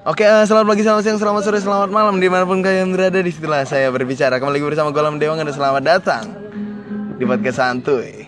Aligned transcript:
Oke, 0.00 0.24
eh, 0.24 0.44
selamat 0.48 0.64
pagi, 0.64 0.80
selamat 0.80 1.02
siang, 1.04 1.20
selamat 1.20 1.42
sore, 1.44 1.60
selamat 1.60 1.92
malam 1.92 2.16
di 2.16 2.24
mana 2.32 2.48
pun 2.48 2.64
kalian 2.64 2.88
berada 2.96 3.20
di 3.20 3.28
situlah 3.28 3.68
saya 3.68 3.92
berbicara 3.92 4.40
kembali 4.40 4.56
lagi 4.56 4.66
bersama 4.72 4.96
Golam 4.96 5.20
Dewang 5.20 5.44
dan 5.44 5.52
selamat 5.52 5.82
datang 5.84 6.24
di 7.20 7.28
podcast 7.28 7.60
santuy. 7.60 8.24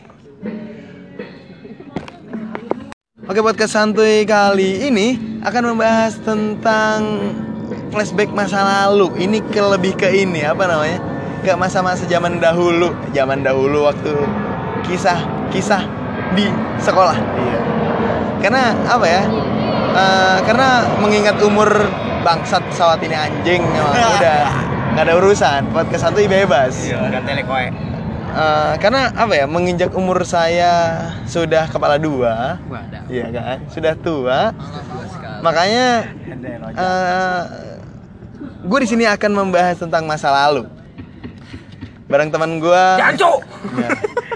Oke, 3.24 3.40
podcast 3.40 3.72
santuy 3.72 4.28
kali 4.28 4.84
ini 4.84 5.16
akan 5.40 5.72
membahas 5.72 6.20
tentang 6.20 7.32
flashback 7.88 8.28
masa 8.36 8.60
lalu. 8.60 9.08
Ini 9.24 9.40
ke 9.48 9.64
lebih 9.64 9.96
ke 9.96 10.12
ini 10.12 10.44
apa 10.44 10.68
namanya? 10.68 11.00
Ke 11.40 11.56
masa-masa 11.56 12.04
zaman 12.04 12.36
dahulu, 12.36 12.92
zaman 13.16 13.48
dahulu 13.48 13.88
waktu 13.88 14.12
kisah-kisah 14.92 15.88
di 16.36 16.52
sekolah. 16.84 17.16
Iya. 17.16 17.60
Karena 18.44 18.76
apa 18.92 19.06
ya? 19.08 19.24
Eh, 19.92 20.38
karena 20.48 20.88
mengingat 21.04 21.36
umur 21.44 21.68
bangsat 22.24 22.64
pesawat 22.72 23.04
ini 23.04 23.12
anjing 23.12 23.60
emang 23.60 23.92
udah. 24.16 24.42
Nggak 24.92 25.04
ada 25.08 25.14
urusan 25.20 25.60
podcast 25.72 26.02
satu 26.08 26.24
bebas. 26.24 26.72
Iya, 26.88 27.12
dan 27.12 27.22
telekoe. 27.28 27.68
Eh, 28.32 28.72
karena 28.80 29.12
apa 29.12 29.32
ya 29.36 29.44
menginjak 29.44 29.92
umur 29.92 30.24
saya 30.24 30.72
sudah 31.28 31.68
kepala 31.68 32.00
dua. 32.00 32.56
Wadah. 32.72 33.04
iya 33.12 33.28
kan? 33.28 33.58
Sudah 33.68 33.92
tua. 34.00 34.56
Makanya 35.44 36.08
eh 36.72 37.42
gue 38.62 38.78
di 38.78 38.88
sini 38.88 39.04
akan 39.04 39.30
membahas 39.36 39.76
tentang 39.76 40.06
masa 40.08 40.30
lalu 40.32 40.64
bareng 42.12 42.28
teman 42.28 42.60
gue 42.60 42.84
Jancu. 43.00 43.40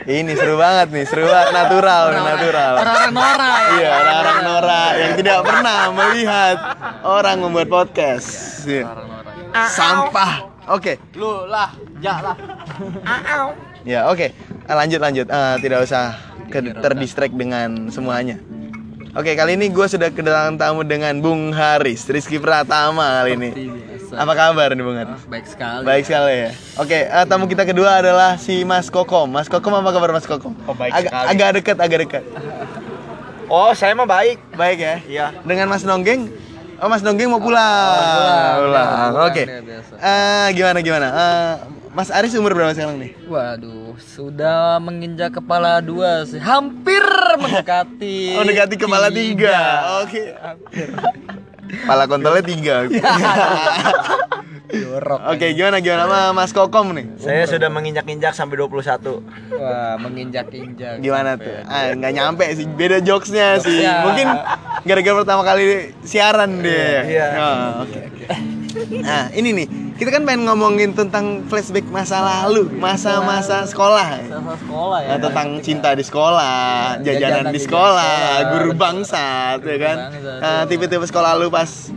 ini 0.08 0.32
seru 0.32 0.56
banget 0.56 0.88
nih 0.88 1.04
seru 1.04 1.28
banget 1.28 1.48
natural 1.52 2.02
natural 2.14 2.72
Orang-orang 2.80 3.12
Nora 3.12 3.52
ya. 3.52 3.68
Iya, 3.68 3.90
orang-orang 3.92 4.38
Nora 4.40 4.82
yang 4.96 5.12
tidak 5.14 5.38
pernah 5.44 5.78
melihat 5.92 6.56
orang 7.04 7.36
membuat 7.44 7.68
podcast. 7.68 8.28
Iya. 8.64 8.84
Orang 8.86 9.06
Nora. 9.06 9.30
Sampah. 9.68 10.32
Oke. 10.66 10.98
Lu 11.14 11.45
lah, 11.46 11.70
ja 12.01 12.14
lah. 12.23 12.36
Ya, 13.86 14.10
oke. 14.10 14.34
Ah, 14.66 14.74
Lanjut 14.74 14.98
lanjut. 14.98 15.26
Ah, 15.30 15.54
tidak 15.62 15.86
usah 15.86 16.18
ke 16.51 16.58
terdistract 16.74 17.34
dengan 17.34 17.86
semuanya. 17.88 18.38
Oke, 19.14 19.32
kali 19.32 19.56
ini 19.56 19.73
gue 19.73 19.86
sudah 19.86 20.12
kedatangan 20.12 20.60
tamu 20.60 20.84
dengan 20.84 21.16
Bung 21.18 21.48
Haris 21.48 22.04
Rizky 22.04 22.36
Pratama 22.36 23.23
kali 23.23 23.32
ini. 23.32 23.51
Biasa. 24.07 24.23
Apa 24.23 24.32
kabar 24.32 24.68
nih 24.71 24.85
Bung 24.87 24.95
Haris? 24.95 25.23
Baik 25.26 25.46
sekali. 25.46 25.82
Baik 25.82 26.04
sekali 26.07 26.35
ya. 26.38 26.51
Oke, 26.79 26.99
eh, 27.02 27.24
tamu 27.26 27.45
kita 27.45 27.66
kedua 27.66 27.99
adalah 27.99 28.38
si 28.38 28.63
Mas 28.63 28.87
Kokom. 28.87 29.26
Mas 29.26 29.51
Kokom 29.51 29.74
apa 29.74 29.90
kabar 29.90 30.15
Mas 30.15 30.23
Kokom? 30.23 30.54
Oh, 30.65 30.74
baik 30.74 30.95
agak, 30.95 31.10
sekali. 31.10 31.26
agak 31.26 31.48
dekat, 31.52 31.76
agak 31.76 31.98
dekat. 32.07 32.24
Oh, 33.46 33.71
saya 33.73 33.95
mah 33.95 34.07
baik. 34.07 34.38
Baik 34.54 34.79
ya. 34.79 34.95
Iya. 35.02 35.26
Dengan 35.43 35.66
Mas 35.66 35.82
Nonggeng. 35.82 36.30
Oh, 36.76 36.87
Mas 36.87 37.02
Nonggeng 37.02 37.30
mau 37.30 37.43
pulang. 37.43 37.98
pulang. 38.15 38.54
Pulang. 38.63 38.87
Ya, 38.87 39.07
pulang 39.10 39.26
Oke. 39.26 39.43
biasa. 39.43 39.93
Eh, 39.96 40.46
gimana 40.54 40.79
gimana? 40.82 41.07
Eh, 41.10 41.54
Mas 41.91 42.13
Aris 42.13 42.37
umur 42.37 42.52
berapa 42.52 42.76
sekarang 42.76 43.01
nih? 43.01 43.16
Waduh, 43.24 43.96
sudah 43.96 44.76
menginjak 44.76 45.32
kepala 45.32 45.80
dua 45.80 46.29
sih. 46.29 46.37
Hampir 46.37 47.02
mendekati. 47.41 48.18
Oh, 48.37 48.45
mendekati 48.45 48.76
kepala 48.76 49.09
tiga. 49.09 49.57
Oke. 50.04 50.37
Kepala 51.68 52.04
kontolnya 52.06 52.42
tiga. 52.46 52.76
Jorok. 54.66 55.20
Oke, 55.30 55.54
gimana 55.54 55.78
gimana 55.78 56.04
sama 56.10 56.20
Mas 56.34 56.50
Kokom 56.50 56.90
nih? 56.90 57.06
Saya 57.22 57.46
sudah 57.46 57.70
menginjak-injak 57.70 58.34
sampai 58.34 58.59
21. 58.59 59.23
Wah, 59.54 59.95
menginjak-injak. 60.02 60.98
Gimana 60.98 61.38
sampai 61.38 61.46
tuh? 61.46 61.70
Ah, 61.70 61.95
nggak 61.95 62.12
nyampe 62.12 62.45
sih. 62.50 62.66
Beda 62.66 62.98
jokesnya 62.98 63.62
sih. 63.62 63.78
Jokesnya. 63.86 64.03
Mungkin 64.03 64.26
gara-gara 64.82 65.14
pertama 65.22 65.42
kali 65.47 65.64
siaran 66.03 66.50
dia. 66.66 67.03
Iya. 67.06 67.26
Oh, 67.38 67.86
Oke. 67.86 68.00
oke. 68.10 68.25
Nah, 69.00 69.31
ini 69.32 69.50
nih. 69.54 69.69
Kita 69.97 70.12
kan 70.12 70.28
pengen 70.28 70.44
ngomongin 70.44 70.92
tentang 70.92 71.48
flashback 71.48 71.88
masa 71.88 72.20
lalu, 72.20 72.69
masa-masa 72.76 73.64
sekolah. 73.64 74.28
Masa 74.28 74.60
sekolah 74.60 74.98
ya. 75.00 75.08
Nah, 75.08 75.18
tentang 75.24 75.48
cinta 75.64 75.96
di 75.96 76.04
sekolah, 76.04 77.00
jajanan 77.00 77.48
Jajanan 77.48 77.54
di 77.56 77.60
sekolah, 77.64 78.12
sekolah, 78.12 78.50
guru 78.52 78.70
betul. 78.76 78.80
bangsat, 78.84 79.58
ya 79.64 79.78
kan? 79.80 79.96
Nah, 80.20 80.60
iya. 80.60 80.68
tipe-tipe 80.68 81.06
sekolah 81.08 81.41
lu 81.41 81.48
pas 81.48 81.88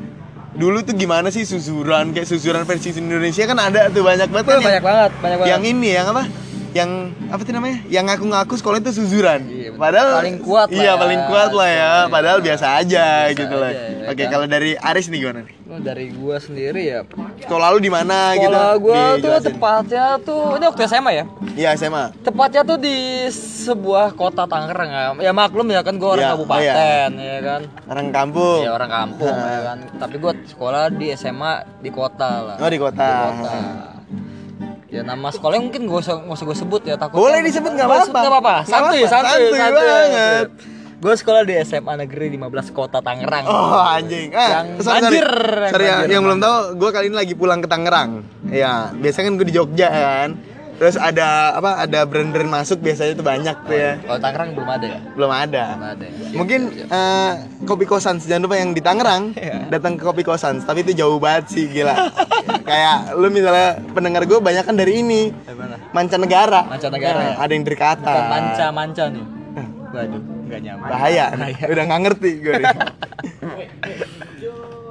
dulu 0.59 0.83
tuh 0.83 0.91
gimana 0.93 1.31
sih 1.31 1.43
susuran 1.43 2.11
kayak 2.11 2.27
susuran 2.27 2.63
versi 2.63 2.91
Indonesia 2.93 3.47
kan 3.47 3.57
ada 3.57 3.87
tuh 3.87 4.03
banyak 4.03 4.27
banget 4.27 4.45
Kan 4.45 4.53
kan 4.53 4.67
banyak 4.67 4.83
banget, 4.83 5.11
banyak 5.17 5.37
banget. 5.39 5.49
yang 5.49 5.63
ini 5.63 5.89
yang 5.89 6.07
apa 6.09 6.23
yang 6.71 6.89
apa 7.27 7.41
tuh 7.41 7.51
namanya 7.51 7.77
yang 7.87 8.05
ngaku-ngaku 8.05 8.53
sekolah 8.53 8.77
itu 8.77 8.91
susuran 8.93 9.41
Iya, 9.43 9.73
padahal 9.73 10.09
Paling 10.19 10.37
kuat 10.39 10.67
lah 10.67 10.75
iya 10.75 10.85
ya. 10.87 10.93
paling 10.95 11.21
kuat 11.25 11.51
lah 11.51 11.65
ya 11.67 11.77
Iya. 11.79 11.93
padahal 12.07 12.39
biasa 12.39 12.65
aja 12.75 13.05
Biasa 13.25 13.33
gitu 13.35 13.55
lah 13.55 13.69
aja, 13.69 13.81
ya 13.81 14.07
oke 14.07 14.19
kan? 14.19 14.29
kalau 14.29 14.45
dari 14.45 14.71
Aris 14.75 15.05
nih 15.07 15.19
gimana 15.19 15.39
nih 15.41 15.55
dari 15.79 16.05
gua 16.11 16.37
sendiri 16.37 16.81
ya. 16.83 16.99
sekolah 17.39 17.67
lu 17.69 17.79
di 17.79 17.87
mana 17.87 18.33
gitu 18.33 18.49
Sekolah 18.49 18.69
gua 18.75 18.93
tuh 18.93 19.15
Dijelasin. 19.15 19.45
tepatnya 19.47 20.05
tuh 20.19 20.41
ini 20.51 20.65
waktu 20.65 20.81
SMA 20.83 21.11
ya. 21.11 21.25
iya 21.55 21.69
SMA 21.73 22.03
Tepatnya 22.19 22.61
tuh 22.63 22.77
di 22.77 22.95
sebuah 23.29 24.13
kota 24.13 24.43
Tangerang 24.43 24.89
ya. 24.89 25.03
Ya 25.21 25.31
maklum 25.31 25.67
ya 25.67 25.81
kan 25.81 25.95
gua 25.95 26.09
orang 26.11 26.21
Iya, 26.21 26.33
kabupaten 26.33 27.09
ya 27.15 27.37
kan. 27.39 27.61
orang 27.87 28.07
kampung 28.09 28.59
Ya 28.59 28.71
orang 28.71 28.89
kampung 28.89 29.29
ya 29.31 29.59
kan. 29.63 29.77
Tapi 29.95 30.15
gua 30.17 30.33
sekolah 30.43 30.83
di 30.91 31.07
SMA 31.13 31.53
di 31.77 31.89
kota 31.89 32.29
lah. 32.43 32.55
oh 32.57 32.65
di 32.67 32.77
kota, 32.77 33.09
Di 33.31 33.37
kota. 33.39 33.59
Ya 34.89 35.05
nama 35.05 35.29
sekolahnya 35.29 35.61
mungkin 35.61 35.85
gak 35.85 36.01
usah 36.01 36.15
gak 36.17 36.33
usah 36.33 36.45
gue 36.49 36.57
sebut 36.57 36.81
ya 36.81 36.95
takut. 36.97 37.21
Boleh 37.21 37.45
disebut, 37.45 37.71
nggak 37.77 37.85
apa-apa. 37.85 38.09
Nggak 38.09 38.33
apa-apa. 38.33 38.55
Santuy, 38.65 39.01
santuy, 39.05 39.53
Santuy 39.53 39.59
banget. 39.77 40.47
Gue 40.99 41.13
sekolah 41.15 41.47
di 41.47 41.55
SMA 41.63 41.93
Negeri 41.95 42.35
15 42.35 42.75
Kota 42.75 42.99
Tangerang. 42.99 43.47
Oh 43.47 43.79
anjing. 43.79 44.35
Ah, 44.35 44.65
Yang 44.65 44.83
sorry, 44.83 44.99
banjir, 44.99 45.27
sorry. 45.71 45.85
yang 45.87 45.99
ya, 46.03 46.11
yang 46.11 46.23
belum 46.27 46.39
tahu, 46.43 46.55
gue 46.75 46.89
kali 46.91 47.05
ini 47.07 47.15
lagi 47.15 47.33
pulang 47.39 47.63
ke 47.63 47.71
Tangerang. 47.71 48.19
Ya, 48.51 48.91
biasanya 48.91 49.31
kan 49.31 49.33
gue 49.39 49.47
di 49.47 49.55
Jogja 49.55 49.87
kan. 49.87 50.29
Terus 50.79 50.95
ada 50.95 51.27
apa? 51.53 51.83
Ada 51.83 52.07
brand-brand 52.07 52.47
masuk 52.49 52.79
biasanya 52.79 53.13
tuh 53.13 53.21
banyak 53.21 53.55
tuh 53.61 53.75
ya. 53.75 53.91
Kalau 53.99 54.15
Tangerang 54.17 54.49
belum 54.55 54.69
ada 54.69 54.85
ya? 54.87 54.99
Belum 55.11 55.27
ada. 55.29 55.63
Belum 55.69 55.83
ada. 55.85 56.05
ya? 56.07 56.11
Mungkin 56.31 56.61
eh, 56.87 57.31
kopi 57.63 57.83
kosan 57.83 58.15
jangan 58.17 58.41
lupa 58.41 58.55
yang 58.55 58.71
di 58.71 58.79
Tangerang 58.79 59.35
Iya. 59.35 59.67
datang 59.69 59.93
ke 59.93 60.03
kopi 60.03 60.23
kosan 60.23 60.61
tapi 60.61 60.81
itu 60.81 60.95
jauh 60.95 61.17
banget 61.17 61.51
sih 61.51 61.67
gila 61.67 61.91
kayak 62.61 63.13
lu 63.13 63.27
misalnya 63.27 63.81
pendengar 63.89 64.23
gue 64.23 64.39
banyak 64.39 64.63
kan 64.63 64.73
dari 64.73 65.01
ini 65.01 65.29
mancanegara 65.89 66.63
Mancanegara, 66.65 67.19
Nah, 67.19 67.27
ya? 67.27 67.35
ada 67.39 67.51
yang 67.51 67.63
dari 67.63 67.77
Qatar 67.77 68.15
Bukan 68.15 68.29
manca-manca 68.31 69.03
nih. 69.09 69.25
Waduh, 69.93 70.21
enggak 70.45 70.59
nyampe. 70.61 70.85
bahaya 70.85 71.25
Bahaya. 71.33 71.63
udah 71.67 71.83
nggak 71.83 72.01
ngerti 72.03 72.29
gue 72.39 72.53
nih. 72.55 72.75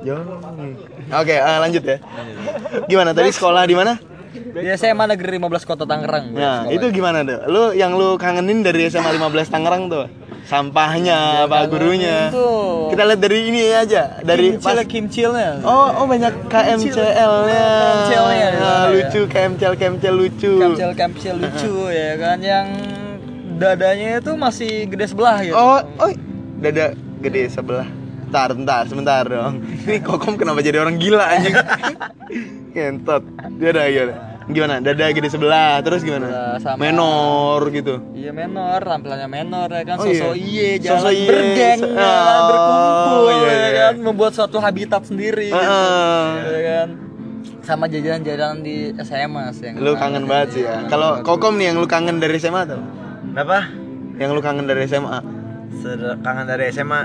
Jong. 0.01 0.27
Oke, 1.21 1.35
eh, 1.35 1.59
lanjut 1.59 1.83
ya. 1.83 1.97
Gimana 2.85 3.11
tadi 3.13 3.31
sekolah 3.31 3.63
di 3.63 3.75
mana? 3.75 3.95
Di 4.59 4.75
SMA 4.75 5.05
Negeri 5.07 5.39
15 5.39 5.63
Kota 5.63 5.85
Tangerang. 5.87 6.35
Nah, 6.35 6.67
sekolah. 6.67 6.75
itu 6.75 6.87
gimana 6.91 7.19
tuh? 7.23 7.39
Lu 7.47 7.65
yang 7.79 7.95
lu 7.95 8.19
kangenin 8.19 8.67
dari 8.67 8.91
SMA 8.91 9.15
15 9.15 9.55
Tangerang 9.55 9.87
tuh? 9.87 10.11
Sampahnya, 10.49 11.45
apa 11.45 11.69
gurunya? 11.69 12.33
Tuh. 12.33 12.89
Kita 12.89 13.05
lihat 13.05 13.21
dari 13.21 13.53
ini 13.53 13.69
aja, 13.69 14.17
dari 14.25 14.57
Kimcil, 14.57 14.65
pas 14.65 14.81
kimcilnya. 14.89 15.51
Oh, 15.61 16.03
oh 16.03 16.05
banyak 16.09 16.33
KMCL-nya. 16.49 17.69
KMCL-nya 17.69 18.49
ya. 18.57 18.73
lucu, 18.89 19.21
KMCL 19.29 19.75
KMCL 19.77 20.17
lucu. 20.17 20.53
Kamcil 20.57 20.91
kamcil 20.97 21.35
lucu 21.37 21.75
ya 22.01 22.17
kan 22.17 22.41
yang 22.41 22.67
dadanya 23.61 24.25
itu 24.25 24.33
masih 24.41 24.89
gede 24.89 25.13
sebelah 25.13 25.37
gitu. 25.45 25.53
Oh, 25.53 25.85
oh, 26.01 26.11
dada 26.65 26.97
gede 27.21 27.53
sebelah. 27.53 27.87
Bentar, 28.29 28.49
bentar, 28.57 28.83
sebentar 28.89 29.23
dong. 29.29 29.61
Ini 29.85 30.01
kokom 30.01 30.41
kenapa 30.41 30.65
jadi 30.65 30.81
orang 30.81 30.97
gila 30.97 31.29
anjing? 31.29 31.57
Kentot. 32.73 33.25
Dada 33.61 33.85
gimana? 33.89 34.28
Gimana? 34.49 34.81
Dada 34.81 35.13
gede 35.13 35.29
sebelah, 35.29 35.85
terus 35.85 36.01
gimana? 36.01 36.25
Sebelah, 36.25 36.57
sama- 36.59 36.81
Menor 36.81 37.61
gitu. 37.69 38.01
Iya 38.13 38.33
menor, 38.33 38.81
tampilannya 38.81 39.29
menor 39.29 39.69
ya 39.69 39.83
kan, 39.85 39.97
Oh, 39.99 40.05
sosok 40.05 40.35
iya. 40.35 40.41
iye, 40.41 40.69
jalan 40.81 40.97
Sosok 40.99 41.13
iye. 41.13 41.29
bergeng, 41.29 41.81
ya, 41.85 42.17
Oh, 42.17 42.47
berkumpul 42.49 43.29
iya, 43.29 43.45
ya 43.45 43.53
iya. 43.53 43.69
kan, 43.79 43.95
membuat 44.01 44.33
suatu 44.33 44.57
habitat 44.57 45.05
sendiri, 45.05 45.53
gitu, 45.53 45.59
Heeh. 45.59 46.25
ya 46.41 46.61
kan. 46.65 46.89
Sama 47.61 47.85
jajanan-jajanan 47.85 48.65
di 48.65 48.77
SMA 48.97 49.53
sih 49.53 49.69
yang 49.69 49.77
Lu 49.77 49.93
kangen 49.93 50.25
banget 50.25 50.49
sih 50.51 50.63
ya. 50.65 50.89
Kalau 50.89 51.21
kokom 51.21 51.61
nih 51.61 51.69
yang 51.69 51.77
lu 51.77 51.85
kangen 51.85 52.17
dari 52.17 52.41
SMA 52.41 52.65
tuh? 52.65 52.81
Kenapa? 53.29 53.69
Yang 54.17 54.31
lu 54.33 54.41
kangen 54.41 54.65
dari 54.65 54.89
SMA? 54.89 55.21
Ser- 55.79 56.17
Kangen 56.19 56.49
dari 56.49 56.73
SMA. 56.73 57.05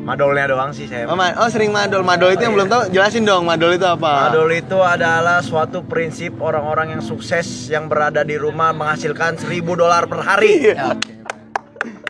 Madolnya 0.00 0.48
doang 0.48 0.72
sih 0.72 0.88
saya. 0.88 1.04
Oh, 1.06 1.14
ma- 1.14 1.36
oh 1.36 1.48
sering 1.52 1.70
madol. 1.70 2.00
Madol 2.00 2.32
itu 2.32 2.42
yang 2.48 2.56
belum 2.56 2.68
tahu, 2.72 2.82
jelasin 2.88 3.22
dong 3.28 3.44
madol 3.44 3.76
itu 3.76 3.84
apa? 3.84 4.32
Madol 4.32 4.48
itu 4.56 4.78
adalah 4.80 5.44
suatu 5.44 5.84
prinsip 5.84 6.40
orang-orang 6.40 6.96
yang 6.96 7.02
sukses 7.04 7.68
yang 7.68 7.86
berada 7.86 8.24
di 8.24 8.40
rumah 8.40 8.72
menghasilkan 8.72 9.36
1000 9.36 9.76
dolar 9.76 10.08
per 10.08 10.24
hari. 10.24 10.72
Iya. 10.72 10.96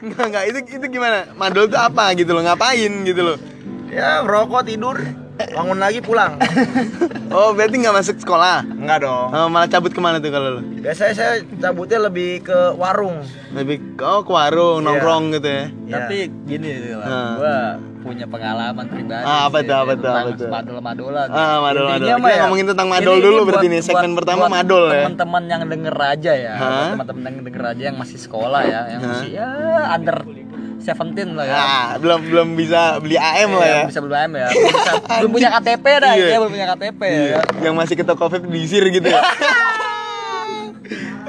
Enggak, 0.00 0.24
enggak, 0.32 0.44
itu 0.48 0.58
itu 0.80 0.86
gimana? 0.86 1.28
Madol 1.36 1.68
itu 1.68 1.76
apa 1.76 2.14
gitu 2.16 2.30
loh, 2.32 2.42
ngapain 2.46 2.92
gitu 3.04 3.20
loh. 3.20 3.36
Ya, 3.90 4.22
merokok 4.22 4.64
tidur. 4.64 4.96
Bangun 5.48 5.78
lagi 5.78 6.00
pulang. 6.00 6.36
Oh, 7.30 7.54
berarti 7.54 7.78
nggak 7.78 7.94
masuk 7.94 8.18
sekolah? 8.18 8.66
Enggak 8.66 9.06
dong. 9.06 9.30
Oh, 9.30 9.46
malah 9.46 9.70
cabut 9.70 9.94
ke 9.94 10.02
mana 10.02 10.18
tuh 10.18 10.34
kalau 10.34 10.58
lu? 10.58 10.82
Biasanya 10.82 11.14
saya 11.14 11.32
cabutnya 11.54 12.02
lebih 12.02 12.42
ke 12.42 12.74
warung. 12.74 13.22
Lebih 13.54 13.94
ke, 13.94 14.02
oh, 14.02 14.26
ke 14.26 14.34
warung, 14.34 14.82
Iya. 14.82 14.86
nongkrong 14.90 15.24
gitu 15.30 15.46
ya? 15.46 15.64
Iya. 15.70 15.94
Tapi 15.94 16.16
gini 16.42 16.68
sih 16.74 16.90
lah, 16.90 17.06
Ah. 17.06 17.30
gua 17.38 17.56
punya 18.00 18.26
pengalaman 18.26 18.82
pribadi. 18.84 19.22
Ah, 19.22 19.46
apa 19.46 19.62
tuh, 19.62 19.76
apa 19.76 19.92
tuh, 19.94 20.10
apa 20.10 20.30
tuh? 20.34 20.48
Madol-madolan. 20.50 21.28
Ah, 21.30 21.62
madol, 21.62 21.84
madol. 21.86 22.08
Kita 22.10 22.18
ya, 22.26 22.38
ngomongin 22.42 22.66
tentang 22.66 22.88
madol 22.90 23.14
ini- 23.14 23.22
dulu 23.22 23.36
ini 23.36 23.46
berarti 23.46 23.60
buat- 23.62 23.74
nih, 23.76 23.82
segmen 23.86 24.02
buat- 24.02 24.18
pertama 24.18 24.42
buat 24.42 24.50
madol 24.52 24.84
ya. 24.84 24.94
Teman-teman 24.98 25.42
yang 25.46 25.62
denger 25.64 25.96
aja 26.02 26.32
ya, 26.34 26.54
teman-teman 26.90 27.30
yang 27.30 27.44
denger 27.46 27.64
aja 27.70 27.82
yang 27.86 27.96
masih 27.96 28.18
sekolah 28.18 28.60
ya, 28.64 28.80
yang 28.90 29.00
Hah? 29.00 29.10
masih 29.14 29.30
ya 29.30 29.48
under 29.94 30.18
17 30.80 31.36
lah 31.36 31.44
ya. 31.44 31.54
Ah, 31.54 31.88
belum 31.96 32.20
belum 32.24 32.48
bisa 32.54 32.80
beli 32.98 33.14
AM 33.14 33.50
lah 33.52 33.62
Iya, 33.62 33.76
ya. 33.76 33.82
Bisa 33.86 34.00
belum 34.00 34.16
AM 34.16 34.32
ya. 34.34 34.48
Belum, 34.48 34.64
bisa, 34.66 34.92
belum 35.20 35.30
punya 35.30 35.48
KTP 35.52 35.84
dah, 35.96 36.12
Iya. 36.12 36.26
ya, 36.26 36.36
belum 36.38 36.52
punya 36.52 36.66
KTP 36.68 37.00
ya. 37.02 37.20
Iya, 37.20 37.38
Yang 37.60 37.74
masih 37.76 37.94
ke 37.94 38.04
toko 38.04 38.24
vape 38.26 38.46
diisir 38.46 38.84
gitu 38.86 39.06
ya. 39.06 39.20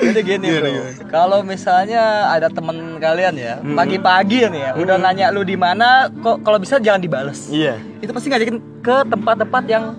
Jadi 0.02 0.20
gini 0.26 0.46
Gimana, 0.50 0.58
bro, 0.58 0.70
gimana? 0.72 0.92
kalau 1.08 1.40
misalnya 1.44 2.02
ada 2.28 2.50
teman 2.50 2.74
kalian 2.98 3.34
ya, 3.36 3.54
Hmm. 3.56 3.78
pagi-pagi 3.78 4.50
nih 4.50 4.62
ya, 4.64 4.72
udah 4.74 4.98
nanya 4.98 5.30
lu 5.30 5.44
di 5.44 5.54
mana, 5.54 6.10
kok 6.16 6.42
kalau 6.42 6.58
bisa 6.58 6.80
jangan 6.80 6.98
dibales. 6.98 7.46
iya. 7.50 7.78
Itu 8.02 8.10
pasti 8.10 8.28
ngajakin 8.28 8.58
ke 8.82 8.96
tempat-tempat 9.06 9.64
yang 9.68 9.94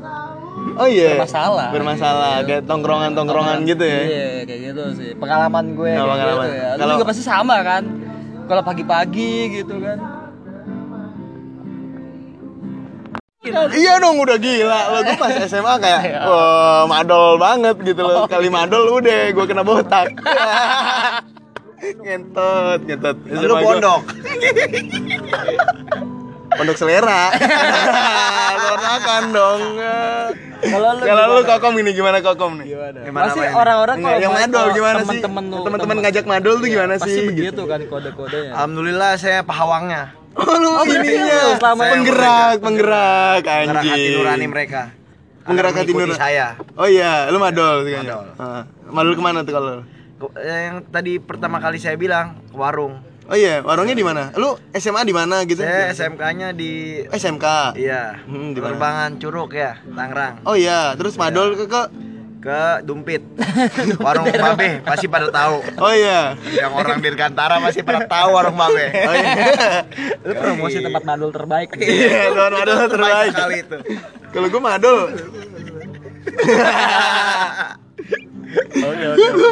Oh 0.72 0.86
iya. 0.86 1.14
Bermasalah. 1.14 1.68
Bermasalah, 1.70 2.34
kayak 2.42 2.64
tongkrongan-tongkrongan 2.64 3.62
gitu 3.64 3.82
ya. 3.82 4.00
Iya, 4.00 4.26
kayak 4.42 4.60
gitu 4.64 4.82
sih. 4.94 5.10
Pengalaman 5.12 5.74
gue 5.74 5.84
Nah, 5.86 5.96
kayak 5.96 6.08
pengalaman. 6.08 6.38
gitu 6.40 6.54
ya. 6.54 6.68
Lu 6.68 6.78
Kalau- 6.78 6.92
juga 6.94 7.06
pasti 7.06 7.22
sama 7.22 7.56
kan. 7.60 7.82
Kalau 8.48 8.62
pagi-pagi 8.62 9.32
gitu 9.60 9.74
kan. 9.78 9.98
Iya 13.74 13.98
dong 13.98 14.22
udah 14.22 14.38
gila 14.38 14.80
lo 14.94 14.98
gue 15.02 15.18
pas 15.18 15.34
SMA 15.50 15.74
kayak 15.82 16.00
Iya. 16.14 16.20
wah 16.30 16.82
madol 16.86 17.42
banget 17.42 17.74
gitu 17.82 18.06
loh 18.06 18.30
kali 18.30 18.46
madol 18.46 19.02
udah 19.02 19.34
gue 19.34 19.44
kena 19.50 19.66
botak 19.66 20.14
ngentot 22.06 22.86
ngentot 22.86 23.16
Lu 23.42 23.54
pondok. 23.58 24.02
pondok 26.54 26.76
selera 26.76 27.22
kan 29.02 29.24
dong 29.28 29.60
Kalau 30.62 30.90
lu 30.94 31.02
kalau 31.02 31.22
lu 31.26 31.34
gimana? 31.34 31.50
kokom 31.50 31.74
ini 31.76 31.90
gimana 31.90 32.18
kokom 32.20 32.52
nih 32.56 32.66
Gimana? 32.70 32.98
Gimana 33.02 33.24
Pasti 33.26 33.40
orang-orang 33.42 33.96
kalau 33.98 34.18
yang 34.20 34.32
madol 34.32 34.66
gimana 34.70 35.00
sih 35.02 35.20
teman-teman 35.20 35.96
ngajak 36.00 36.24
madol 36.24 36.54
tuh 36.56 36.68
gimana 36.68 36.92
Pasti 36.94 37.10
sih 37.10 37.22
begitu 37.26 37.50
gitu 37.50 37.62
kan 37.66 37.80
kode-kodenya. 37.82 38.50
Alhamdulillah 38.54 39.10
saya 39.16 39.42
pahawangnya. 39.42 40.14
oh 40.32 40.54
lu 40.54 40.70
Oh, 40.72 40.84
ininya 40.86 41.58
selama 41.58 41.82
penggerak 41.84 42.54
penggerak 42.58 43.38
Gerak 43.42 43.68
hati 43.74 43.88
anjing 43.90 44.14
nurani 44.16 44.46
mereka. 44.46 44.80
Penggerak 45.42 45.72
hati 45.74 45.90
nurani. 45.90 46.14
saya. 46.14 46.46
oh 46.72 46.86
iya 46.86 47.26
lu 47.28 47.36
madol 47.36 47.82
sih 47.82 47.98
Madol. 47.98 48.26
Ah. 48.38 48.62
madol 48.86 49.12
ke 49.12 49.20
mana 49.20 49.38
tuh 49.42 49.52
kalau? 49.52 49.74
Ke- 50.16 50.34
Yang 50.40 50.76
tadi 50.88 51.12
pertama 51.18 51.58
kali 51.58 51.76
saya 51.76 51.96
bilang 51.96 52.38
ke 52.46 52.54
warung. 52.54 53.02
Oh 53.22 53.34
iya, 53.34 53.62
warungnya 53.62 53.94
di 53.94 54.02
mana? 54.02 54.34
Lu 54.34 54.58
SMA 54.72 55.02
di 55.02 55.14
mana 55.14 55.46
gitu? 55.46 55.62
Saya 55.62 55.94
SMK-nya 55.94 56.50
di 56.50 57.02
SMK. 57.06 57.78
Iya, 57.78 58.18
Hmm, 58.26 58.50
di 58.50 58.58
mana? 58.58 58.74
Perbangan 58.74 59.10
Curug 59.16 59.50
ya, 59.52 59.78
Tangerang. 59.84 60.42
Oh 60.42 60.52
iya, 60.52 60.92
terus 60.94 61.14
madol 61.14 61.54
ke, 61.54 61.64
ke 61.64 61.82
Ke 62.42 62.82
Dumpit. 62.82 63.22
Warung 64.02 64.26
Babe 64.42 64.82
pasti 64.82 65.06
pada 65.06 65.30
tahu. 65.30 65.62
Oh 65.78 65.94
iya. 65.94 66.34
Yang 66.50 66.72
orang 66.74 66.98
Dirgantara 66.98 67.62
pasti 67.62 67.86
pada 67.86 68.02
tahu 68.02 68.34
warung 68.34 68.58
Babe. 68.58 68.90
Oh 68.90 69.14
iya. 69.14 69.32
Lu 70.26 70.34
promosi 70.34 70.82
tempat 70.82 71.06
madol 71.06 71.30
terbaik. 71.30 71.78
Iya, 71.78 72.34
teman 72.34 72.52
madol 72.58 72.90
terbaik. 72.90 73.30
sekali 73.30 73.56
itu. 73.62 73.76
Kalau 74.34 74.46
gua 74.50 74.62
madol. 74.74 74.98
Oke, 78.52 78.84
oke, 79.08 79.24
oke. 79.32 79.48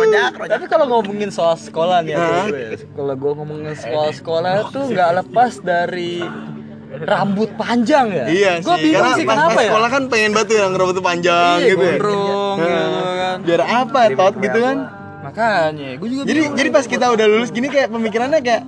Rojak, 0.00 0.30
rojak. 0.32 0.48
Tapi 0.48 0.64
kalau 0.66 0.86
ngomongin 0.90 1.28
soal 1.28 1.54
sekolah 1.54 2.00
nih 2.00 2.12
ya, 2.12 2.24
gue, 2.46 2.64
kalau 2.90 3.14
gue 3.14 3.32
ngomongin 3.34 3.74
soal 3.74 4.08
sekolah 4.10 4.52
tuh 4.68 4.84
nggak 4.88 5.10
lepas 5.20 5.52
dari 5.58 6.24
rambut 7.00 7.52
panjang 7.54 8.06
ya. 8.10 8.26
Iya 8.26 8.52
Gue 8.58 8.74
sih. 8.74 8.82
bingung 8.82 9.04
Karena 9.04 9.14
sih 9.14 9.24
pas, 9.24 9.36
kenapa 9.36 9.52
pas 9.52 9.62
ya. 9.62 9.68
sekolah 9.68 9.88
kan 9.88 10.02
pengen 10.08 10.30
tuh 10.34 10.56
yang 10.56 10.72
rambut 10.72 10.96
panjang 11.00 11.56
Iya, 11.56 11.68
gitu 11.68 11.76
ya. 11.76 11.90
gondrong 11.92 12.56
gitu 12.56 12.70
kan. 13.14 13.36
Biar 13.40 13.62
apa, 13.62 14.00
tot 14.10 14.34
gitu 14.36 14.58
kan? 14.58 14.78
Makanya, 15.20 15.88
gue 15.94 16.08
juga 16.08 16.22
Jadi 16.24 16.40
bingung. 16.40 16.56
jadi 16.56 16.68
pas 16.70 16.84
kita 16.88 17.06
udah 17.06 17.26
lulus 17.28 17.50
gini 17.50 17.68
kayak 17.68 17.88
pemikirannya 17.88 18.40
kayak 18.40 18.62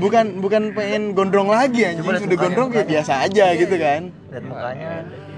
bukan 0.00 0.42
bukan 0.42 0.62
pengen 0.72 1.02
gondrong 1.12 1.46
lagi 1.46 1.84
anjing, 1.84 2.02
udah 2.02 2.18
gondrong 2.34 2.68
kayak 2.72 2.88
biasa 2.88 3.12
aja 3.22 3.46
gitu 3.54 3.76
kan. 3.76 4.10
Lihat 4.32 4.42
mukanya. 4.42 4.90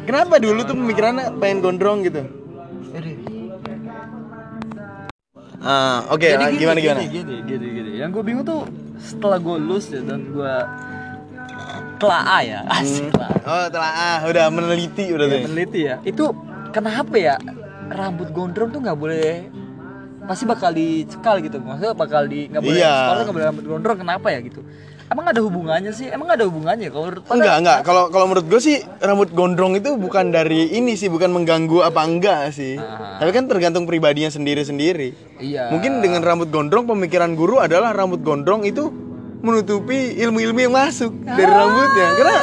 Kenapa 0.04 0.34
dulu 0.38 0.60
tuh 0.62 0.72
pemikirannya 0.74 1.26
pengen 1.36 1.58
gondrong 1.60 1.98
gitu? 2.00 2.22
Ah, 5.64 6.04
oke, 6.12 6.20
Jadi 6.22 6.36
lah, 6.36 6.48
gini, 6.52 6.60
gimana 6.60 6.78
gini, 6.78 6.84
gimana? 6.84 7.00
Gini, 7.08 7.34
gini, 7.42 7.66
gini. 7.72 7.90
Yang 7.96 8.10
gue 8.12 8.22
bingung 8.22 8.44
tuh 8.44 8.62
setelah 9.00 9.40
gue 9.40 9.56
lulus 9.56 9.88
ya 9.88 10.04
dan 10.04 10.28
gue 10.28 10.54
telaah 11.96 12.40
ya, 12.42 12.58
asik 12.68 13.10
lah. 13.16 13.30
Oh, 13.42 13.66
telah 13.72 13.90
ah, 13.90 14.18
udah 14.24 14.44
meneliti 14.52 15.08
udah 15.08 15.24
tuh. 15.24 15.34
ya? 15.34 15.44
Meneliti 15.46 15.80
ya. 15.88 15.96
Itu 16.04 16.36
kenapa 16.68 17.14
ya 17.16 17.34
rambut 17.88 18.28
gondrong 18.28 18.68
tuh 18.68 18.80
nggak 18.80 18.98
boleh 18.98 19.48
pasti 20.24 20.48
bakal 20.48 20.72
dicekal 20.72 21.36
gitu 21.38 21.60
maksudnya 21.60 21.92
bakal 21.92 22.24
di 22.24 22.48
nggak 22.48 22.64
boleh 22.64 22.80
Iya. 22.80 22.92
sekolah 22.96 23.20
nggak 23.22 23.34
boleh 23.36 23.46
rambut 23.52 23.64
gondrong 23.68 23.98
kenapa 24.00 24.26
ya 24.32 24.40
gitu 24.40 24.60
emang 25.06 25.26
ada 25.26 25.40
hubungannya 25.40 25.90
sih 25.90 26.06
emang 26.06 26.28
ada 26.28 26.44
hubungannya 26.44 26.88
kalau 26.88 27.04
menurut 27.06 27.22
pada- 27.22 27.34
Enggak, 27.34 27.56
enggak. 27.58 27.78
Kalau 27.82 28.02
kalau 28.08 28.26
menurut 28.26 28.46
gue 28.46 28.58
sih 28.58 28.76
rambut 28.98 29.30
gondrong 29.30 29.74
itu 29.74 29.94
bukan 29.94 30.28
dari 30.28 30.72
ini 30.72 30.94
sih, 30.94 31.06
bukan 31.06 31.30
mengganggu 31.30 31.82
apa 31.82 32.00
enggak 32.00 32.50
sih. 32.50 32.76
Ah. 32.76 33.18
Tapi 33.18 33.30
kan 33.30 33.44
tergantung 33.44 33.84
pribadinya 33.84 34.28
sendiri-sendiri. 34.28 35.12
iya 35.38 35.68
Mungkin 35.68 35.98
dengan 35.98 36.20
rambut 36.20 36.48
gondrong 36.48 36.84
pemikiran 36.84 37.32
guru 37.32 37.58
adalah 37.58 37.90
rambut 37.90 38.20
gondrong 38.20 38.62
itu 38.62 38.88
menutupi 39.38 40.16
ilmu-ilmu 40.16 40.58
yang 40.58 40.72
masuk 40.72 41.12
dari 41.22 41.44
Ah. 41.44 41.58
rambutnya. 41.58 42.08
Karena 42.14 42.36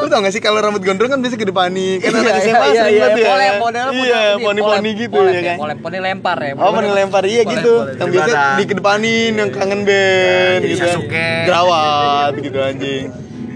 lu 0.00 0.08
tau 0.08 0.20
gak 0.20 0.30
sih 0.30 0.38
kalau 0.38 0.58
rambut 0.58 0.80
gondrong 0.80 1.08
kan 1.08 1.18
biasa 1.18 1.34
ke 1.34 1.44
depanin. 1.44 1.98
Kan 1.98 2.12
anak 2.12 2.24
Iya, 2.26 2.40
SMA 2.40 2.58
iya, 2.66 2.72
sering 2.74 2.90
iya, 2.90 3.02
banget 3.02 3.16
ya. 3.16 3.28
pole, 3.28 3.46
model, 3.58 3.86
Iya, 3.92 4.20
poni-poni 4.38 4.90
gitu 4.96 5.18
ya 5.22 5.40
kan. 5.44 5.56
polem, 5.58 5.76
poni 5.78 5.98
lempar 5.98 6.38
ya 6.38 6.52
Oh, 6.54 6.70
mana 6.70 6.88
lempar 6.90 7.22
iya 7.24 7.42
gitu. 7.42 7.74
Yang 7.92 8.08
biasa 8.10 8.30
Badan. 8.30 8.54
dikedepanin 8.58 9.32
yang 9.34 9.50
kangen 9.50 9.80
band 9.82 10.60
gitu. 10.64 10.86
kan. 11.04 11.42
Jerawat 11.44 12.32
gitu 12.36 12.58
anjing. 12.58 13.04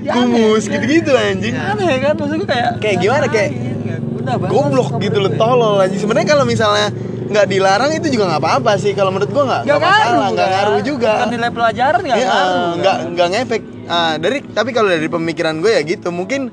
Ya, 0.01 0.13
Kumus 0.13 0.65
gitu-gitu 0.67 1.13
anjing. 1.13 1.55
aneh 1.57 1.97
kan 1.99 2.13
maksud 2.15 2.37
gue 2.37 2.47
kayak 2.47 2.71
Kayak 2.77 2.97
gimana, 2.99 3.27
kayak 3.27 3.51
Goblok 4.25 4.97
gitu 4.99 5.19
loh, 5.19 5.33
tolol 5.35 5.77
anjing. 5.79 5.99
Sebenarnya 5.99 6.25
kalau 6.27 6.45
misalnya 6.45 6.89
nggak 7.25 7.47
dilarang 7.47 7.91
itu 7.91 8.09
juga 8.09 8.25
nggak 8.27 8.41
apa-apa 8.41 8.73
sih. 8.75 8.93
Kalau 8.93 9.09
menurut 9.09 9.29
gua 9.29 9.45
nggak 9.45 9.63
nggak 9.65 9.81
masalah, 9.81 10.29
nggak 10.31 10.45
kan? 10.47 10.55
ngaruh 10.55 10.81
juga. 10.81 11.13
Bukan 11.15 11.29
nilai 11.31 11.51
pelajaran 11.51 12.01
nggak 12.01 12.17
Iya, 12.17 12.27
ngaruh 12.27 12.69
nggak 12.75 12.97
kan? 12.97 13.07
nggak 13.11 13.29
ngefek. 13.31 13.63
Ah, 13.87 14.17
dari 14.17 14.41
tapi 14.43 14.71
kalau 14.71 14.89
dari 14.89 15.07
pemikiran 15.07 15.59
gue 15.59 15.71
ya 15.71 15.83
gitu, 15.83 16.09
mungkin 16.09 16.49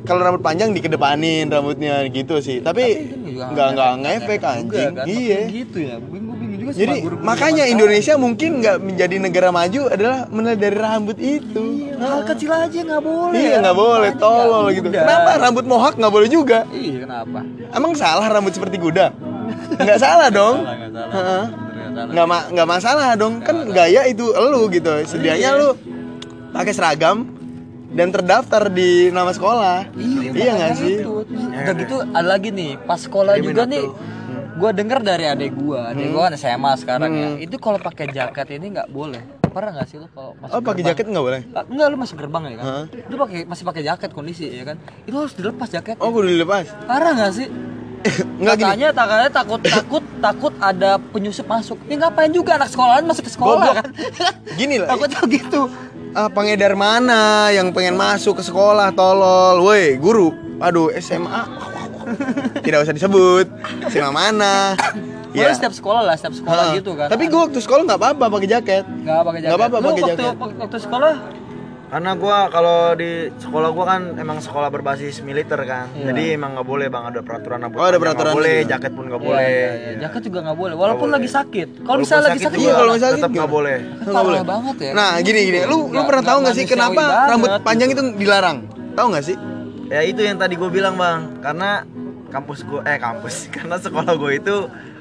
kalau 0.00 0.22
rambut 0.22 0.40
panjang 0.40 0.70
dikedepanin 0.70 1.46
rambutnya 1.46 2.06
gitu 2.08 2.38
sih. 2.38 2.58
Tapi 2.58 2.84
kan 3.04 3.18
juga 3.20 3.44
nggak 3.50 3.68
nggak 3.74 3.92
ngefek 3.98 4.38
juga 4.38 4.48
anjing. 4.48 4.90
kan. 4.94 5.04
Iya. 5.06 5.40
Gitu 5.44 5.78
ya 5.80 5.94
bingung 5.98 6.36
bingung 6.36 6.58
juga 6.58 6.70
Jadi 6.70 6.94
makanya 7.20 7.64
Indonesia 7.66 8.14
mungkin 8.16 8.50
nggak 8.58 8.76
menjadi 8.78 9.16
negara 9.18 9.48
maju 9.50 9.80
adalah 9.86 10.18
mulai 10.28 10.54
dari 10.54 10.76
rambut 10.76 11.16
itu. 11.16 11.64
sekarang. 11.90 12.00
hal 12.00 12.20
kecil 12.24 12.50
aja 12.52 12.78
nggak 12.80 13.02
boleh 13.02 13.34
Iya 13.34 13.50
ya. 13.50 13.58
nggak 13.58 13.76
boleh, 13.76 14.10
tolol 14.14 14.60
nggak 14.62 14.74
gitu. 14.76 14.88
udah. 14.88 15.02
Kenapa 15.02 15.30
rambut 15.36 15.64
mohak 15.66 15.94
nggak 15.96 16.12
boleh 16.14 16.28
juga? 16.28 16.58
iya 16.70 16.98
kenapa 17.02 17.38
Emang 17.68 17.92
salah 17.92 18.26
rambut 18.28 18.52
seperti 18.52 18.76
kuda? 18.78 19.06
Nggak 19.74 19.98
salah 19.98 20.28
dong. 20.30 20.56
Nggak 20.62 20.88
salah. 20.88 21.10
Heeh. 21.10 21.42
Bener, 21.44 21.58
nggak 21.58 21.90
salah. 21.90 22.12
Nggak 22.14 22.26
ma- 22.26 22.48
nggak 22.48 22.68
masalah 22.70 23.08
dong. 23.12 23.34
Kan 23.40 23.56
gaya 23.68 24.06
itu 24.06 24.24
elu 24.30 24.62
gitu. 24.70 24.88
Sedianya 25.04 25.52
lu 25.52 25.68
pakai 26.50 26.72
seragam 26.72 27.26
dan 27.88 28.12
terdaftar 28.12 28.68
di 28.68 29.08
nama 29.08 29.32
sekolah. 29.32 29.88
Iya, 29.94 30.30
Iya 30.30 30.50
nggak 30.54 30.72
sih? 30.76 30.94
itu. 31.00 31.12
Terus 31.24 31.42
Udah 31.48 31.74
gitu 31.74 31.96
ada 32.04 32.26
lagi 32.26 32.48
nih, 32.50 32.76
pas 32.78 33.00
sekolah 33.00 33.34
juga 33.38 33.64
nih 33.64 33.84
gua 34.58 34.70
denger 34.74 35.00
dari 35.00 35.24
adek 35.24 35.52
gua, 35.54 35.90
adek 35.90 36.08
gua 36.10 36.22
kan 36.28 36.34
SMA 36.34 36.72
sekarang 36.76 37.10
ya. 37.10 37.28
Itu 37.38 37.56
kalau 37.56 37.78
pakai 37.78 38.10
jaket 38.10 38.46
ini 38.52 38.74
nggak 38.74 38.90
boleh. 38.90 39.22
Pernah 39.48 39.80
nggak 39.80 39.88
sih 39.88 39.96
lu 39.96 40.06
kalau 40.12 40.36
masuk 40.36 40.52
Oh 40.52 40.60
pakai 40.60 40.82
jaket 40.84 41.08
nggak 41.08 41.24
boleh? 41.24 41.40
Ah, 41.56 41.64
Enggak, 41.64 41.86
lu 41.88 41.96
masuk 41.96 42.16
gerbang 42.20 42.42
ya 42.44 42.56
kan? 42.60 42.64
Hah? 42.68 42.84
Lu 43.08 43.16
pakai 43.16 43.38
masih 43.48 43.64
pakai 43.64 43.82
jaket 43.82 44.10
kondisi 44.12 44.44
ya 44.44 44.64
kan? 44.68 44.76
Itu 45.08 45.16
harus 45.16 45.32
dilepas 45.32 45.68
jaket. 45.72 45.96
Oh 45.98 46.12
kudu 46.12 46.28
dilepas. 46.28 46.68
Parah 46.84 47.16
nggak 47.16 47.32
sih? 47.32 47.48
Nggak 48.38 48.56
gini. 48.62 48.86
Katanya, 48.86 48.88
takut 49.26 49.58
takut 49.58 50.04
takut 50.22 50.54
ada 50.62 51.02
penyusup 51.02 51.50
masuk. 51.50 51.74
Ya 51.90 51.98
ngapain 51.98 52.30
juga 52.30 52.54
anak 52.54 52.70
sekolahan 52.70 53.02
masuk 53.02 53.26
ke 53.26 53.32
sekolah 53.34 53.58
Goblok. 53.58 53.74
kan? 53.74 53.90
Gini 54.60 54.78
lah. 54.78 54.88
Takutnya 54.94 55.18
gitu. 55.26 55.60
Ah, 56.12 56.28
pengedar 56.28 56.72
mana 56.72 57.52
yang 57.52 57.70
pengen 57.70 57.94
masuk 57.94 58.38
ke 58.38 58.42
sekolah 58.42 58.90
tolol? 58.92 59.60
Woi, 59.60 59.96
guru. 59.96 60.32
Aduh, 60.58 60.88
SMA. 60.96 61.44
Tidak 62.64 62.78
usah 62.80 62.94
disebut. 62.94 63.46
SMA 63.88 64.10
mana? 64.10 64.72
Ya. 65.36 65.52
setiap 65.52 65.76
sekolah 65.76 66.02
lah, 66.02 66.16
setiap 66.16 66.34
sekolah 66.34 66.72
Ha. 66.72 66.76
gitu 66.80 66.96
kan. 66.96 67.12
Tapi 67.12 67.28
gua 67.28 67.46
waktu 67.46 67.60
sekolah 67.60 67.82
nggak 67.84 68.00
apa-apa 68.00 68.24
pakai 68.32 68.48
jaket. 68.48 68.84
nggak 68.88 69.20
pakai 69.22 69.38
jaket. 69.38 69.48
Nggak 69.48 69.58
apa-apa 69.60 69.76
pakai 69.76 69.92
waktu, 69.92 70.10
jaket. 70.16 70.34
Waktu 70.56 70.78
sekolah 70.80 71.12
Karena 71.88 72.12
gua 72.12 72.48
kalau 72.48 72.92
di 72.92 73.10
sekolah 73.34 73.72
gua 73.72 73.84
kan 73.88 74.02
emang 74.14 74.38
sekolah 74.38 74.68
berbasis 74.68 75.20
militer 75.20 75.56
kan. 75.62 75.88
Iya. 75.90 76.12
Jadi 76.12 76.36
emang 76.36 76.52
nggak 76.52 76.68
boleh 76.68 76.86
Bang 76.86 77.08
ada 77.08 77.20
peraturan 77.20 77.58
rambut 77.58 77.76
Oh, 77.76 77.86
ada 77.86 77.96
peraturan 77.96 78.32
boleh, 78.34 78.56
juga. 78.60 78.70
jaket 78.70 78.92
pun 78.92 79.04
nggak 79.06 79.16
Iya, 79.16 79.26
boleh. 79.26 79.48
iya, 79.48 79.70
iya. 79.72 79.92
Jaket 79.98 80.22
juga 80.22 80.38
nggak 80.44 80.58
boleh, 80.58 80.74
walaupun 80.74 81.06
Nggak 81.06 81.16
lagi 81.16 81.24
boleh. 81.24 81.38
sakit. 81.40 81.68
Kalau 81.80 81.98
misalnya 81.98 82.22
lagi 82.22 82.32
sakit 82.34 82.44
sakit 82.44 82.58
Iya, 82.58 82.64
juga 82.66 82.74
kalau 82.76 82.92
misalnya 82.92 83.16
tetap 83.16 83.30
nggak 83.32 83.50
boleh. 83.50 83.76
Nggak 84.04 84.24
boleh. 84.24 84.40
banget 84.44 84.76
ya. 84.78 84.90
Nah, 84.92 85.10
gini 85.18 85.40
gini. 85.42 85.58
Lu 85.60 85.66
lu 85.66 85.76
Nggak- 85.88 86.06
pernah 86.06 86.24
tahu 86.24 86.38
nggak 86.44 86.54
sih 86.54 86.66
kenapa 86.66 86.92
banget 86.94 87.30
rambut 87.30 87.48
gitu. 87.50 87.64
panjang 87.64 87.88
itu 87.90 88.02
dilarang? 88.14 88.56
Tahu 88.92 89.06
nggak 89.08 89.24
sih? 89.24 89.36
Ya 89.88 90.00
itu 90.02 90.20
yang 90.20 90.36
tadi 90.36 90.54
gue 90.54 90.68
bilang 90.68 90.94
bang, 90.94 91.40
karena 91.40 91.70
kampus 92.28 92.60
gue 92.62 92.80
eh 92.84 92.98
kampus 92.98 93.34
karena 93.54 93.76
sekolah 93.76 94.12
gue 94.14 94.32
itu 94.34 94.56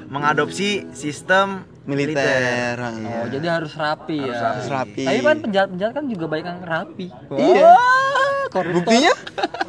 mengadopsi 0.08 0.88
sistem 0.94 1.68
Militer. 1.88 2.76
Oh, 2.84 3.26
jadi 3.32 3.48
harus 3.48 3.72
rapi 3.80 4.20
ya. 4.20 4.60
Harus 4.60 4.68
rapi. 4.68 5.08
Tapi 5.08 5.20
kan 5.24 5.40
penjahat-penjahat 5.40 5.94
kan 5.96 6.06
juga 6.12 6.26
banyak 6.28 6.48
yang 6.52 6.62
rapi. 6.68 7.08
Iya. 7.32 7.72
Wah, 7.72 8.44
koruptor. 8.52 8.76
Buktinya 8.76 9.14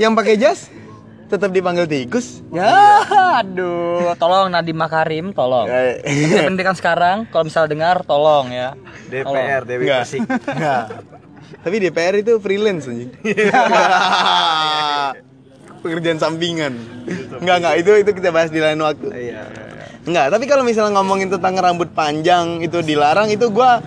yang 0.03 0.19
pakai 0.19 0.35
jas 0.35 0.67
tetap 1.29 1.53
dipanggil 1.55 1.87
tikus. 1.87 2.43
Ya, 2.51 3.05
aduh, 3.39 4.17
tolong 4.17 4.51
Nadiem 4.51 4.75
Makarim, 4.75 5.31
tolong. 5.37 5.69
Eh, 5.69 6.01
Menteri 6.03 6.49
Pendidikan 6.49 6.75
sekarang, 6.75 7.29
kalau 7.29 7.45
misalnya 7.47 7.71
dengar, 7.71 7.97
tolong 8.03 8.51
ya. 8.51 8.75
DPR 9.13 9.63
Dewi. 9.69 9.87
Persik. 9.87 10.25
Enggak. 10.27 11.05
Tapi 11.63 11.77
DPR 11.85 12.15
itu 12.19 12.41
freelance 12.41 12.89
anjing. 12.89 13.13
Pekerjaan 15.85 16.19
sampingan. 16.19 16.75
Enggak 17.39 17.57
enggak 17.63 17.75
itu 17.79 17.91
itu 18.03 18.11
kita 18.17 18.35
bahas 18.35 18.51
di 18.51 18.59
lain 18.59 18.81
waktu. 18.83 19.07
Iya. 19.13 19.68
Enggak, 20.09 20.33
tapi 20.33 20.45
kalau 20.49 20.65
misalnya 20.65 20.97
ngomongin 20.97 21.29
tentang 21.29 21.61
rambut 21.61 21.93
panjang 21.93 22.65
itu 22.65 22.81
dilarang 22.81 23.29
itu 23.29 23.53
gua 23.53 23.85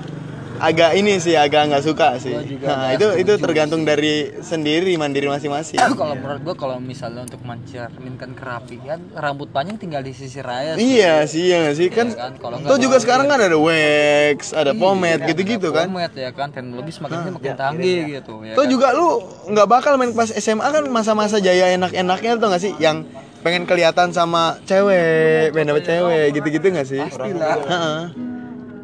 agak 0.61 0.93
ini 0.93 1.17
sih 1.17 1.33
agak 1.33 1.73
nggak 1.73 1.81
suka 1.81 2.21
sih. 2.21 2.37
Nah, 2.61 2.93
itu 2.93 3.17
itu 3.17 3.33
tergantung 3.41 3.81
dari 3.81 4.29
sendiri 4.45 4.93
mandiri 5.01 5.25
masing-masing. 5.25 5.81
kalau 5.97 6.13
menurut 6.13 6.41
gua 6.45 6.53
kalau 6.53 6.77
misalnya 6.77 7.25
untuk 7.25 7.41
mencerminkan 7.41 8.37
kerapian, 8.37 9.09
rambut 9.17 9.49
panjang 9.49 9.81
tinggal 9.81 10.05
di 10.05 10.13
sisi 10.13 10.37
raya. 10.37 10.77
sih. 10.77 10.85
Iya 10.85 11.25
sih, 11.25 11.43
iya 11.49 11.73
sih 11.73 11.89
kan. 11.89 12.13
kan, 12.13 12.37
kalau 12.37 12.61
nggak 12.61 12.69
Tuh 12.69 12.77
juga 12.77 13.01
sekarang 13.01 13.25
kan 13.25 13.41
ada 13.41 13.57
wax, 13.57 14.53
ada 14.53 14.77
pomade 14.77 15.25
Iya, 15.25 15.29
gitu-gitu 15.33 15.73
ada 15.73 15.77
kan. 15.81 15.85
Pomade 15.89 16.17
ya 16.21 16.31
kan, 16.37 16.47
teknologi 16.53 16.91
semakin 16.93 17.17
sini 17.17 17.31
makin 17.33 17.51
canggih 17.57 17.99
gitu 18.21 18.33
ya. 18.45 18.53
Tuh 18.53 18.65
kan? 18.69 18.69
juga 18.69 18.87
lu 18.93 19.09
nggak 19.49 19.67
bakal 19.67 19.97
main 19.97 20.13
pas 20.13 20.29
SMA 20.29 20.67
kan 20.69 20.85
masa-masa 20.93 21.41
jaya 21.41 21.73
enak-enaknya 21.73 22.37
tuh 22.37 22.47
nggak 22.53 22.61
sih 22.61 22.73
yang 22.77 23.01
pengen 23.41 23.63
kelihatan 23.65 24.13
sama 24.13 24.57
cewek, 24.63 25.51
pengen 25.51 25.73
dapet 25.73 25.85
cewek 25.85 26.25
gitu-gitu 26.33 26.65
nggak 26.69 26.87
sih? 26.87 27.01
Pastilah. 27.01 27.57
Heeh. 27.61 28.01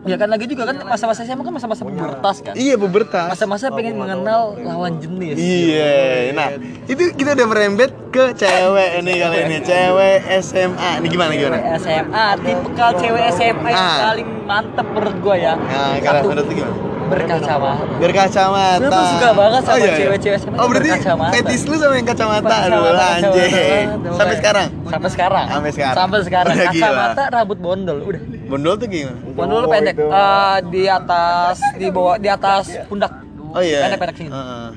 Ya 0.08 0.16
kan 0.16 0.32
lagi 0.32 0.48
juga 0.48 0.64
kan 0.64 0.80
masa-masa 0.88 1.28
SMA 1.28 1.44
kan 1.44 1.52
masa-masa 1.52 1.84
pubertas 1.84 2.40
kan. 2.40 2.56
Iya 2.56 2.80
pubertas. 2.80 3.28
Masa-masa 3.28 3.68
pengen 3.76 4.00
mengenal 4.00 4.56
lawan 4.56 5.04
jenis. 5.04 5.36
Iya, 5.36 6.32
nah 6.32 6.48
itu 6.88 7.12
kita 7.12 7.36
udah 7.36 7.48
merembet 7.52 7.92
ke 8.08 8.32
cewek 8.32 9.04
ini 9.04 9.20
kali 9.20 9.38
ini 9.52 9.58
cewek 9.60 10.18
SMA. 10.40 11.04
Ini 11.04 11.08
gimana 11.12 11.32
gimana? 11.36 11.58
SMA, 11.76 12.26
tipikal 12.40 12.96
cewek 12.96 13.24
SMA 13.36 13.68
yang 13.68 13.84
Ah. 13.84 14.00
paling 14.16 14.28
mantep 14.48 14.88
menurut 14.88 15.18
gua 15.20 15.36
ya. 15.36 15.54
Nah, 15.60 16.00
kalau 16.00 16.22
menurut 16.32 16.48
gimana? 16.56 16.97
Berkacamata. 17.08 17.84
Berkacamata. 17.98 18.80
Gua 18.84 18.90
tuh 18.92 19.06
suka 19.16 19.30
banget 19.34 19.62
sama 19.64 19.74
Oh, 19.74 19.78
iya, 19.78 19.88
iya. 19.88 19.98
cewek-cewek 19.98 20.38
SMA 20.38 20.58
Oh 20.58 20.68
berarti 20.68 20.90
fetis 21.34 21.62
lu 21.66 21.76
sama 21.76 21.94
yang 21.96 22.08
kacamata, 22.08 22.56
aduh 22.68 22.82
anjing. 22.94 23.86
Sampai 24.14 24.36
sekarang. 24.38 24.68
Sampai 24.88 25.10
sekarang. 25.10 25.46
Sampai 25.48 25.72
sekarang. 25.72 25.96
Sampai 25.96 26.20
sekarang. 26.24 26.54
Udah 26.54 26.68
gila. 26.72 26.88
Kacamata, 26.88 27.24
rambut 27.32 27.58
bondol, 27.58 27.98
udah. 28.04 28.22
Bondol 28.48 28.74
tuh 28.76 28.88
gimana? 28.88 29.18
Bondol 29.34 29.58
lu 29.64 29.68
pendek 29.68 29.96
Eh, 29.98 30.58
di 30.72 30.84
atas 30.88 31.60
di 31.76 31.88
bawah 31.90 32.16
di 32.16 32.30
atas 32.30 32.64
pundak. 32.88 33.12
Oh 33.52 33.62
iya. 33.64 33.88
Pendek-pendek 33.88 34.16
sini. 34.16 34.30
Heeh. 34.32 34.68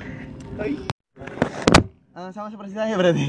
Eh, 2.10 2.30
sama 2.34 2.48
seperti 2.50 2.72
saya 2.74 2.94
berarti. 2.98 3.26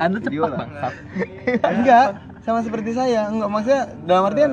Anda 0.00 0.18
cepat 0.18 0.50
banget. 0.56 0.92
Enggak, 1.62 2.06
sama 2.42 2.60
seperti 2.64 2.90
saya. 2.96 3.28
Enggak 3.28 3.48
maksudnya 3.52 3.82
dalam 4.08 4.22
artian 4.24 4.52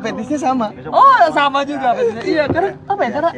fetisnya 0.00 0.38
sama. 0.40 0.66
Oh, 0.88 1.22
sama 1.30 1.62
juga 1.62 1.92
fetisnya. 1.92 2.22
Iya, 2.24 2.44
karena 2.48 2.70
apa 2.84 3.00
ya? 3.00 3.10
Karena 3.12 3.30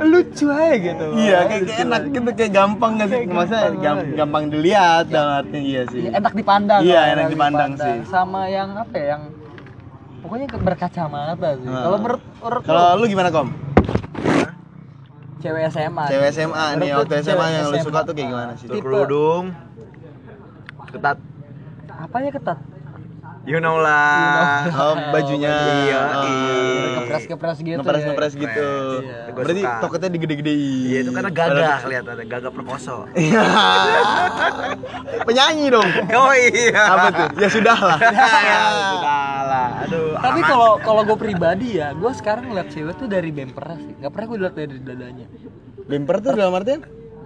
lucu 0.00 0.46
aja 0.48 0.74
gitu. 0.76 1.06
Iya, 1.14 1.38
kayak, 1.44 1.62
kayak 1.64 1.78
enak 1.82 2.02
gitu, 2.08 2.30
kayak 2.32 2.52
gampang 2.52 2.90
nggak 2.94 3.08
sih? 3.08 3.20
Maksudnya 3.26 3.64
gam- 3.80 4.06
gampang 4.14 4.44
dilihat 4.48 5.04
dalam 5.08 5.32
artinya 5.40 5.60
iya 5.60 5.82
sih. 5.88 6.00
Iya, 6.04 6.10
enak 6.18 6.32
dipandang. 6.32 6.80
Iya, 6.82 7.00
enak 7.12 7.26
dipandang 7.28 7.70
sih. 7.74 7.96
Sama 8.06 8.40
yang 8.46 8.68
apa 8.76 8.94
ya? 8.94 9.06
Yang 9.16 9.22
pokoknya 10.20 10.46
ke- 10.46 10.62
berkacamata 10.62 11.48
sih. 11.56 11.68
Nah. 11.68 11.82
Kalau 11.82 11.98
menurut 11.98 12.22
Kalau 12.62 12.84
lu 12.96 13.04
gimana, 13.08 13.28
Kom? 13.32 13.48
cewek 15.40 15.68
SMA. 15.68 16.04
Cewek 16.08 16.28
SMA 16.32 16.64
nih, 16.80 16.90
waktu 16.96 17.14
SMA 17.20 17.46
yang 17.52 17.64
lu 17.68 17.76
suka 17.78 18.00
tuh 18.02 18.16
kayak 18.16 18.28
gimana 18.32 18.52
sih? 18.56 18.64
Tipe. 18.64 18.80
Berkerudung, 18.80 19.52
ketat, 20.88 21.18
Apanya 21.94 22.30
ketat? 22.32 22.58
You 23.44 23.58
know 23.58 23.76
lah. 23.76 24.66
Oh, 24.72 24.94
bajunya. 25.12 25.52
Iya, 25.52 26.00
Oh. 26.00 26.24
iya. 26.24 26.96
Ngepres-ngepres 26.98 27.58
gitu. 27.60 27.78
Ngepres 27.78 28.00
ya. 28.00 28.06
ngepres 28.08 28.32
gitu. 28.34 28.68
Iya. 29.00 29.18
Berarti 29.30 29.62
suka. 29.62 29.80
toketnya 29.80 30.10
digede-gede. 30.10 30.54
Iya 30.54 30.98
itu 31.00 31.10
karena 31.12 31.30
gagah 31.30 31.78
kelihatannya, 31.82 32.24
gagah 32.26 32.52
perkoso. 32.52 32.96
Iya. 33.14 33.42
Penyanyi 35.24 35.66
dong. 35.68 35.88
Oh 36.12 36.32
iya. 36.32 36.82
Apa 36.84 37.06
tuh? 37.10 37.28
Ya 37.38 37.48
sudah 37.48 37.76
lah. 37.76 37.98
Ya, 38.44 38.60
sudah 38.92 39.30
lah. 39.46 39.68
Aduh. 39.86 40.14
Tapi 40.20 40.40
kalau 40.42 40.70
kalau 40.78 41.02
gue 41.04 41.18
pribadi 41.18 41.80
ya, 41.80 41.92
gue 41.92 42.12
sekarang 42.12 42.50
ngeliat 42.50 42.68
cewek 42.70 42.94
tuh 42.96 43.08
dari 43.08 43.30
bempernya 43.30 43.76
sih. 43.80 43.92
Gak 43.98 44.10
pernah 44.12 44.26
gue 44.28 44.38
liat 44.44 44.54
dari 44.54 44.76
dadanya. 44.80 45.26
Bemper 45.84 46.16
tuh 46.20 46.32
dalam 46.32 46.54
artian? 46.54 46.80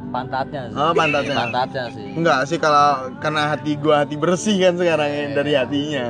Pantatnya 0.08 0.62
sih. 0.72 0.76
Oh, 0.76 0.92
pantatnya. 0.96 1.36
Pantatnya 1.36 1.84
sih. 1.92 2.08
Enggak 2.16 2.40
sih 2.48 2.56
kalau 2.56 3.12
karena 3.20 3.52
hati 3.52 3.76
gua 3.76 4.04
hati 4.04 4.16
bersih 4.16 4.56
kan 4.56 4.74
sekarang 4.80 5.08
ya, 5.12 5.24
dari 5.36 5.52
hatinya. 5.52 6.06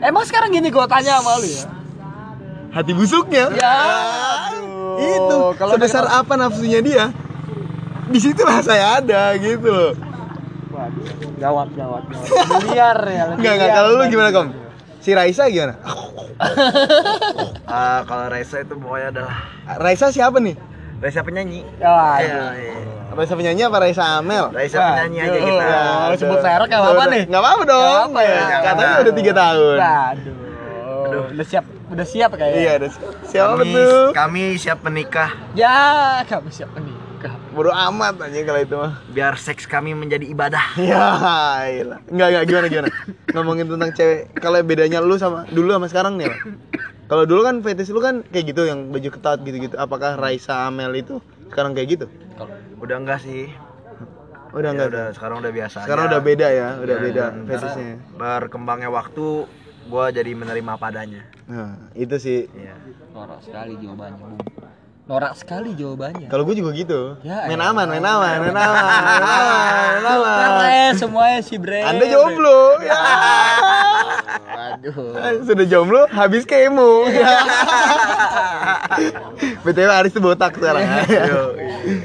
Emang 0.00 0.24
sekarang 0.24 0.48
gini 0.48 0.72
gue 0.72 0.86
tanya 0.88 1.20
sama 1.20 1.36
lu 1.42 1.48
ya. 1.50 1.64
Hati 2.72 2.92
busuknya. 2.96 3.52
Ya. 3.52 3.76
Itu 4.96 5.52
kalau 5.60 5.76
sebesar 5.76 6.08
apa 6.08 6.40
nafsunya 6.40 6.80
dia? 6.80 7.12
Di 8.08 8.18
situlah 8.18 8.64
saya 8.64 9.02
ada 9.02 9.36
gitu 9.36 9.68
loh. 9.68 9.92
Gawat, 11.36 11.68
gawat, 11.76 12.02
gawat. 12.08 12.64
Liar 12.64 12.98
ya. 13.10 13.24
Enggak 13.36 13.52
enggak 13.60 13.70
kalau 13.76 13.90
lu 14.00 14.04
gimana 14.08 14.28
kom? 14.32 14.48
Si 15.04 15.10
Raisa 15.12 15.50
gimana? 15.50 15.76
Ah, 17.70 18.02
kalau 18.02 18.26
Raisa 18.26 18.66
itu 18.66 18.74
pokoknya 18.74 19.14
adalah 19.14 19.34
Raisa 19.78 20.10
siapa 20.10 20.42
nih? 20.42 20.58
Raisa 21.00 21.20
penyanyi. 21.20 21.64
Wah, 21.78 22.16
Iya, 22.18 22.36
aduh. 22.36 22.52
iya. 22.54 22.72
Raisa 23.10 23.34
penyanyi 23.34 23.62
apa 23.64 23.76
Raisa 23.78 24.04
Amel? 24.14 24.44
Raisa 24.50 24.76
Wah, 24.76 24.88
penyanyi 24.94 25.18
aja 25.18 25.38
kita. 25.40 25.64
ya. 25.64 25.82
Oh, 25.82 26.14
sebut 26.14 26.38
merek 26.38 26.68
nggak 26.68 26.82
apa-apa 26.82 27.04
nih? 27.06 27.22
Nggak 27.26 27.42
apa-apa 27.42 27.62
dong. 27.64 28.06
Nggak 28.06 28.06
apa 28.06 28.20
ya. 28.22 28.40
Katanya 28.60 28.76
Jangan. 28.86 29.02
udah 29.02 29.14
tiga 29.14 29.32
tahun. 29.34 29.76
Aduh. 29.80 31.24
Udah 31.30 31.42
siap, 31.44 31.64
udah 31.88 32.06
siap 32.06 32.30
kayaknya. 32.32 32.60
Iya, 32.60 32.72
udah 32.76 32.90
si- 32.90 33.02
siapa 33.26 33.52
Kami, 33.56 33.72
tuh? 33.72 34.04
kami 34.12 34.42
siap 34.54 34.78
menikah 34.80 35.30
Ya, 35.52 35.74
kamu 36.22 36.48
siap 36.48 36.70
menikah. 36.70 37.34
Bodoh 37.50 37.74
amat 37.74 38.14
aja 38.20 38.38
kalau 38.44 38.60
itu 38.60 38.74
mah. 38.74 38.92
biar 39.08 39.34
seks 39.34 39.66
kami 39.66 39.90
menjadi 39.92 40.22
ibadah. 40.24 40.62
Ya, 40.78 41.02
iyalah. 41.66 41.98
Enggak, 42.06 42.26
enggak 42.30 42.44
gimana 42.46 42.66
gimana. 42.68 42.88
Ngomongin 43.28 43.66
tentang 43.66 43.90
cewek, 43.90 44.20
kalau 44.36 44.58
bedanya 44.60 45.00
lu 45.00 45.16
sama 45.16 45.42
dulu 45.46 45.74
sama 45.74 45.86
sekarang 45.86 46.14
nih, 46.14 46.28
Pak. 46.28 46.38
Kalau 47.10 47.26
dulu 47.26 47.42
kan 47.42 47.58
fetis 47.58 47.90
lu 47.90 47.98
kan 47.98 48.22
kayak 48.22 48.54
gitu 48.54 48.70
yang 48.70 48.94
baju 48.94 49.10
ketat 49.10 49.42
gitu-gitu. 49.42 49.74
Apakah 49.74 50.14
Raisa 50.14 50.62
Amel 50.70 50.94
itu 50.94 51.18
sekarang 51.50 51.74
kayak 51.74 51.98
gitu? 51.98 52.06
Udah 52.78 52.96
enggak 53.02 53.26
sih? 53.26 53.50
Udah 54.54 54.70
Ya, 54.70 54.74
enggak. 54.78 54.88
udah 54.94 55.06
sekarang 55.18 55.36
udah 55.42 55.50
biasa. 55.50 55.76
Sekarang 55.82 56.04
aja. 56.06 56.10
udah 56.14 56.20
beda 56.22 56.48
ya, 56.54 56.68
udah 56.78 56.96
Ya, 56.96 57.02
beda 57.02 57.24
dan 57.34 57.46
fetisnya. 57.50 57.90
Berkembangnya 58.14 58.90
waktu 58.94 59.26
gua 59.90 60.14
jadi 60.14 60.30
menerima 60.38 60.72
padanya. 60.78 61.22
Nah, 61.50 61.90
itu 61.98 62.14
sih. 62.22 62.40
Iya. 62.54 62.78
Norak 63.10 63.42
sekali 63.42 63.74
jawabannya, 63.74 64.14
Bung. 64.22 64.38
Norak 65.10 65.34
sekali 65.34 65.74
jawabannya. 65.74 66.30
Kalau 66.30 66.46
gue 66.46 66.54
juga 66.54 66.70
gitu. 66.70 67.18
Ya, 67.26 67.50
main 67.50 67.58
elah. 67.58 67.74
aman, 67.74 67.86
main 67.90 67.98
aman, 67.98 68.46
main 68.46 68.54
aman, 68.54 68.86
main 68.86 69.24
aman, 69.26 69.90
main 69.90 70.06
aman. 70.14 70.38
Keren 70.38 70.92
semuanya 70.94 71.42
si 71.42 71.58
Bre. 71.58 71.82
Anda 71.82 72.06
jomblo. 72.06 72.62
Ya. 72.80 72.94
Waduh. 74.78 75.42
Sudah 75.42 75.66
jomblo, 75.66 76.06
habis 76.14 76.46
kemo. 76.46 77.06
BTW 79.66 79.90
Aris 79.90 80.14
tuh 80.14 80.22
botak 80.22 80.54
sekarang. 80.54 80.86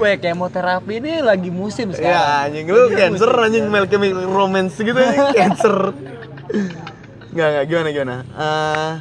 Weh, 0.01 0.17
kemoterapi 0.17 0.97
ini 0.97 1.21
lagi 1.21 1.53
musim 1.53 1.93
Ya 1.93 1.95
sekarang. 1.95 2.25
anjing 2.49 2.65
lu 2.73 2.89
cancer 2.89 3.29
anjing 3.37 3.69
Chemical 3.85 4.25
Romance 4.25 4.81
gitu 4.81 4.97
anjing 4.97 5.29
cancer. 5.31 5.93
Enggak 7.29 7.47
enggak 7.53 7.65
gimana 7.69 7.89
gimana. 7.93 8.15
Eh, 8.25 8.91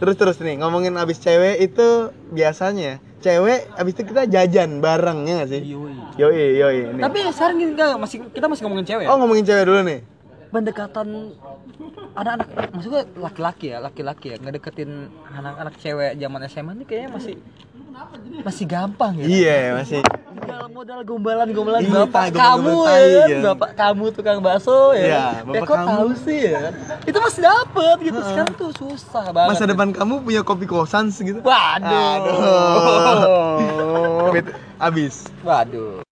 terus 0.00 0.16
terus 0.16 0.40
nih 0.40 0.56
ngomongin 0.56 0.96
abis 0.96 1.20
cewek 1.20 1.60
itu 1.60 2.08
biasanya 2.32 3.04
cewek 3.20 3.60
abis 3.76 3.92
itu 3.94 4.02
kita 4.08 4.22
jajan 4.26 4.80
bareng 4.80 5.28
ya 5.28 5.34
nggak 5.40 5.50
sih? 5.52 5.62
Yoi. 5.62 5.94
Yoi 6.16 6.46
yoi. 6.58 6.78
Nih. 6.96 7.02
Tapi 7.04 7.18
sekarang 7.30 7.56
enggak, 7.60 7.94
masih 8.00 8.18
kita 8.32 8.46
masih 8.48 8.62
ngomongin 8.66 8.86
cewek. 8.88 9.04
ya? 9.04 9.08
Oh 9.12 9.16
ngomongin 9.20 9.44
cewek 9.46 9.64
dulu 9.68 9.80
nih. 9.84 10.00
Pendekatan 10.50 11.08
anak-anak 12.18 12.46
maksudnya 12.74 13.02
laki-laki 13.14 13.66
ya, 13.70 13.78
laki-laki 13.78 14.26
ya 14.34 14.36
ngedeketin 14.42 14.90
anak-anak 15.30 15.74
cewek 15.78 16.18
zaman 16.18 16.40
SMA 16.50 16.72
ini 16.74 16.84
kayaknya 16.88 17.10
masih 17.14 17.34
masih 18.40 18.64
gampang 18.64 19.12
ya. 19.16 19.24
Iya, 19.24 19.74
masih. 19.76 20.00
Modal 20.30 20.64
modal 20.72 21.00
gombalan-gombalan 21.04 21.80
Iya, 21.80 21.92
bapak 21.92 22.12
tai, 22.12 22.30
gombalan 22.30 22.40
kamu 22.40 22.76
tai, 22.80 23.04
ya, 23.04 23.20
kan? 23.20 23.28
ya. 23.28 23.40
bapak 23.44 23.70
kamu 23.76 24.04
tukang 24.10 24.38
bakso 24.40 24.78
ya. 24.92 24.98
Iya, 24.98 25.06
ya 25.06 25.24
bapak 25.44 25.62
kok 25.62 25.76
kamu. 25.76 25.88
tahu 25.92 26.08
sih 26.18 26.38
ya 26.42 26.58
kan? 26.58 26.72
Itu 27.04 27.18
masih 27.20 27.40
dapet 27.42 27.96
gitu. 28.00 28.18
Sekarang 28.22 28.54
tuh 28.56 28.70
susah 28.72 29.24
banget. 29.30 29.50
Masa 29.52 29.64
depan 29.66 29.88
kamu 29.90 30.14
punya 30.20 30.40
kopi 30.40 30.64
kosan 30.64 31.10
segitu? 31.10 31.40
Waduh. 31.40 32.20
Bet- 34.32 34.54
Abis. 34.80 35.28
Waduh. 35.40 36.09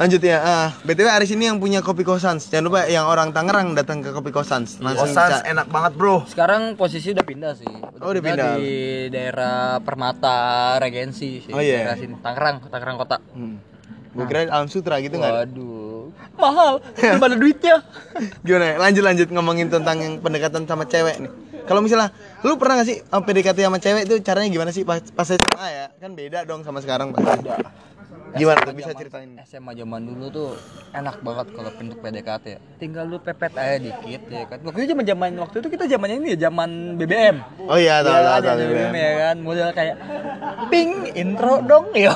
Lanjut 0.00 0.24
ya. 0.24 0.40
Ah, 0.40 0.68
BTW 0.80 1.12
Aris 1.12 1.28
ini 1.36 1.44
yang 1.44 1.60
punya 1.60 1.84
kopi 1.84 2.08
kosan. 2.08 2.40
Jangan 2.40 2.72
lupa 2.72 2.88
yang 2.88 3.04
orang 3.04 3.36
Tangerang 3.36 3.76
datang 3.76 4.00
ke 4.00 4.16
kopi 4.16 4.32
kosan. 4.32 4.64
Kosan 4.64 5.44
enak 5.44 5.68
banget 5.68 5.92
bro 5.92 6.24
Sekarang 6.24 6.72
posisi 6.72 7.12
udah 7.12 7.20
pindah 7.20 7.52
sih. 7.52 7.68
Oh, 8.00 8.08
udah 8.08 8.22
pindah. 8.24 8.56
di 8.56 9.12
daerah 9.12 9.76
Permata 9.84 10.80
Regensi 10.80 11.44
sih. 11.44 11.52
Oh, 11.52 11.60
iya. 11.60 11.84
Daerah 11.84 11.96
sini. 12.00 12.16
Tangerang, 12.16 12.64
Tangerang 12.64 12.96
kota. 12.96 13.20
Hmm. 13.36 13.60
Gue 14.16 14.24
kira 14.24 14.48
Alam 14.48 14.72
Sutra 14.72 15.04
gitu 15.04 15.20
nggak? 15.20 15.32
Waduh. 15.36 16.08
Mahal. 16.40 16.80
Belum 16.96 17.20
ada 17.20 17.36
duitnya. 17.44 17.76
Gimana? 18.40 18.80
Lanjut 18.80 19.04
lanjut 19.04 19.28
ngomongin 19.28 19.68
tentang 19.68 20.00
yang 20.00 20.16
pendekatan 20.24 20.64
sama 20.64 20.88
cewek 20.88 21.28
nih. 21.28 21.32
Kalau 21.68 21.84
misalnya 21.84 22.08
lu 22.40 22.56
pernah 22.56 22.80
gak 22.80 22.88
sih 22.88 22.98
uh, 23.04 23.20
PDKT 23.20 23.68
sama 23.68 23.76
cewek 23.76 24.08
itu 24.08 24.16
caranya 24.24 24.48
gimana 24.48 24.72
sih 24.72 24.82
pas 24.82 25.04
pas 25.12 25.28
SMA 25.28 25.66
ya? 25.68 25.86
Kan 26.00 26.16
beda 26.16 26.48
dong 26.48 26.64
sama 26.64 26.80
sekarang 26.80 27.12
pasti. 27.12 27.52
Gimana 28.32 28.58
tuh 28.62 28.74
bisa 28.74 28.92
ceritain? 28.92 29.30
SMA 29.42 29.72
zaman 29.72 30.00
dulu 30.02 30.24
tuh 30.28 30.48
enak 30.90 31.18
banget 31.20 31.46
kalau 31.50 31.70
bentuk 31.72 31.98
PDKT 31.98 32.44
ya. 32.46 32.58
Tinggal 32.76 33.04
lu 33.04 33.18
pepet 33.18 33.52
aja 33.52 33.76
dikit 33.76 34.22
ya 34.26 34.44
kan. 34.46 34.58
Waktu 34.60 34.78
itu 34.80 34.88
zaman 34.90 35.04
zaman 35.04 35.30
waktu 35.38 35.56
itu 35.58 35.68
kita 35.68 35.84
zamannya 35.86 36.16
ini 36.18 36.28
ya 36.32 36.48
zaman 36.48 36.70
BBM. 36.94 37.36
Oh 37.64 37.74
iya, 37.74 38.00
tahu 38.00 38.12
Ya 38.12 38.20
tahu 38.20 38.38
tahu. 38.40 38.56
BBM. 38.56 38.70
BBM 38.70 38.94
ya 38.94 39.10
kan. 39.16 39.36
Model 39.40 39.68
kayak 39.72 39.96
ping 40.68 40.90
intro 41.12 41.54
dong. 41.60 41.86
Yo, 41.98 42.14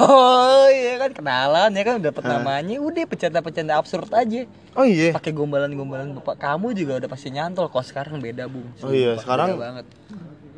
ya 0.68 0.94
kan 0.99 1.11
kenalan 1.11 1.71
ya 1.71 1.83
kan 1.83 1.94
udah 1.99 2.06
dapet 2.09 2.23
namanya. 2.25 2.76
Udah 2.78 3.02
bercanda-bercanda 3.04 3.75
absurd 3.75 4.11
aja. 4.11 4.47
Oh 4.75 4.83
iya. 4.83 5.11
Pakai 5.11 5.30
gombalan-gombalan 5.30 6.14
bapak 6.18 6.37
kamu 6.37 6.75
juga 6.75 6.99
udah 6.99 7.09
pasti 7.09 7.30
nyantol. 7.30 7.66
Kok 7.66 7.85
sekarang 7.85 8.18
beda, 8.18 8.47
Bung. 8.47 8.66
Oh 8.83 8.90
iya, 8.90 9.14
sekarang- 9.16 9.54
beda 9.54 9.62
banget. 9.62 9.87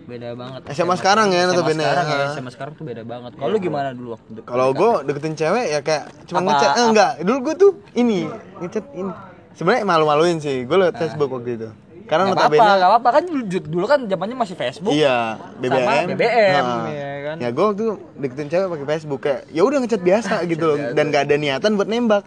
Beda 0.07 0.29
banget. 0.33 0.61
SMA 0.71 0.95
sekarang 0.95 1.27
ya, 1.29 1.41
SMA 1.43 1.51
notabene. 1.53 1.83
sekarang 1.83 2.07
ya. 2.07 2.27
SMA 2.31 2.51
sekarang 2.55 2.73
tuh 2.79 2.85
beda 2.87 3.03
banget. 3.03 3.31
Kalau 3.35 3.51
lu 3.51 3.59
gimana 3.59 3.89
dulu 3.91 4.09
waktu? 4.15 4.31
Kalau 4.41 4.69
gue 4.71 4.91
deketin 5.05 5.35
cewek 5.35 5.67
ya 5.67 5.81
kayak 5.83 6.05
cuma 6.25 6.39
Apa- 6.39 6.47
ngechat, 6.49 6.63
eh, 6.65 6.73
apa- 6.73 6.85
enggak. 6.87 7.11
Dulu 7.27 7.39
gue 7.43 7.55
tuh 7.59 7.71
ini 7.93 8.21
ngechat 8.63 8.85
ini. 8.95 9.13
Sebenarnya 9.53 9.83
malu-maluin 9.83 10.39
sih. 10.39 10.63
Gue 10.63 10.79
lewat 10.79 10.95
Facebook 10.97 11.29
waktu 11.29 11.51
itu. 11.57 11.69
Karena 12.07 12.23
Gak 12.25 12.39
notabene 12.39 12.63
apa-apa, 12.63 12.79
gak 12.79 12.89
apa-apa 12.89 13.09
kan 13.11 13.25
dulu, 13.27 13.43
dulu 13.67 13.87
kan 13.91 14.01
zamannya 14.07 14.37
masih 14.39 14.55
Facebook. 14.55 14.95
Iya, 14.95 15.43
BBM. 15.59 15.75
Sama 15.75 16.07
BBM, 16.07 16.63
Nah, 16.63 16.87
ya 16.87 17.13
kan? 17.19 17.37
Ya 17.43 17.49
gue 17.51 17.65
waktu 17.67 17.83
itu 17.83 17.95
deketin 18.15 18.47
cewek 18.47 18.67
pakai 18.71 18.87
Facebook 18.87 19.21
kayak 19.21 19.41
ya 19.51 19.63
udah 19.67 19.79
ngechat 19.83 20.03
biasa 20.07 20.35
gitu 20.53 20.65
loh 20.65 20.79
dan 20.95 21.05
gak 21.11 21.27
ada 21.27 21.35
niatan 21.35 21.75
buat 21.75 21.91
nembak. 21.91 22.23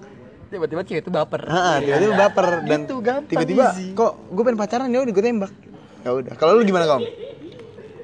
Tiba-tiba 0.52 0.82
cewek 0.84 1.00
itu 1.00 1.08
baper. 1.08 1.48
Heeh, 1.48 1.76
tiba-tiba 1.86 2.14
baper 2.18 2.48
dan 2.68 2.80
Gitu, 2.84 3.00
tiba-tiba 3.24 3.66
kok 3.96 4.12
gue 4.28 4.44
pengen 4.44 4.60
pacaran 4.60 4.92
ya 4.92 5.00
udah 5.00 5.14
gue 5.16 5.24
tembak. 5.24 5.52
Ya 6.00 6.10
udah. 6.12 6.34
Kalau 6.36 6.60
lu 6.60 6.64
gimana, 6.64 6.84
Kom? 6.84 7.00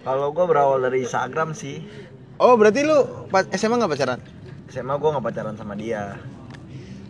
Kalau 0.06 0.30
gue 0.30 0.46
berawal 0.46 0.80
dari 0.86 1.02
Instagram 1.04 1.58
sih 1.58 1.82
Oh, 2.38 2.54
berarti 2.54 2.86
lu 2.86 3.28
pas 3.34 3.48
SMA 3.58 3.82
gak 3.82 3.92
pacaran? 3.92 4.20
SMA 4.70 4.94
gue 4.96 5.10
gak 5.10 5.26
pacaran 5.26 5.56
sama 5.58 5.74
dia 5.74 6.16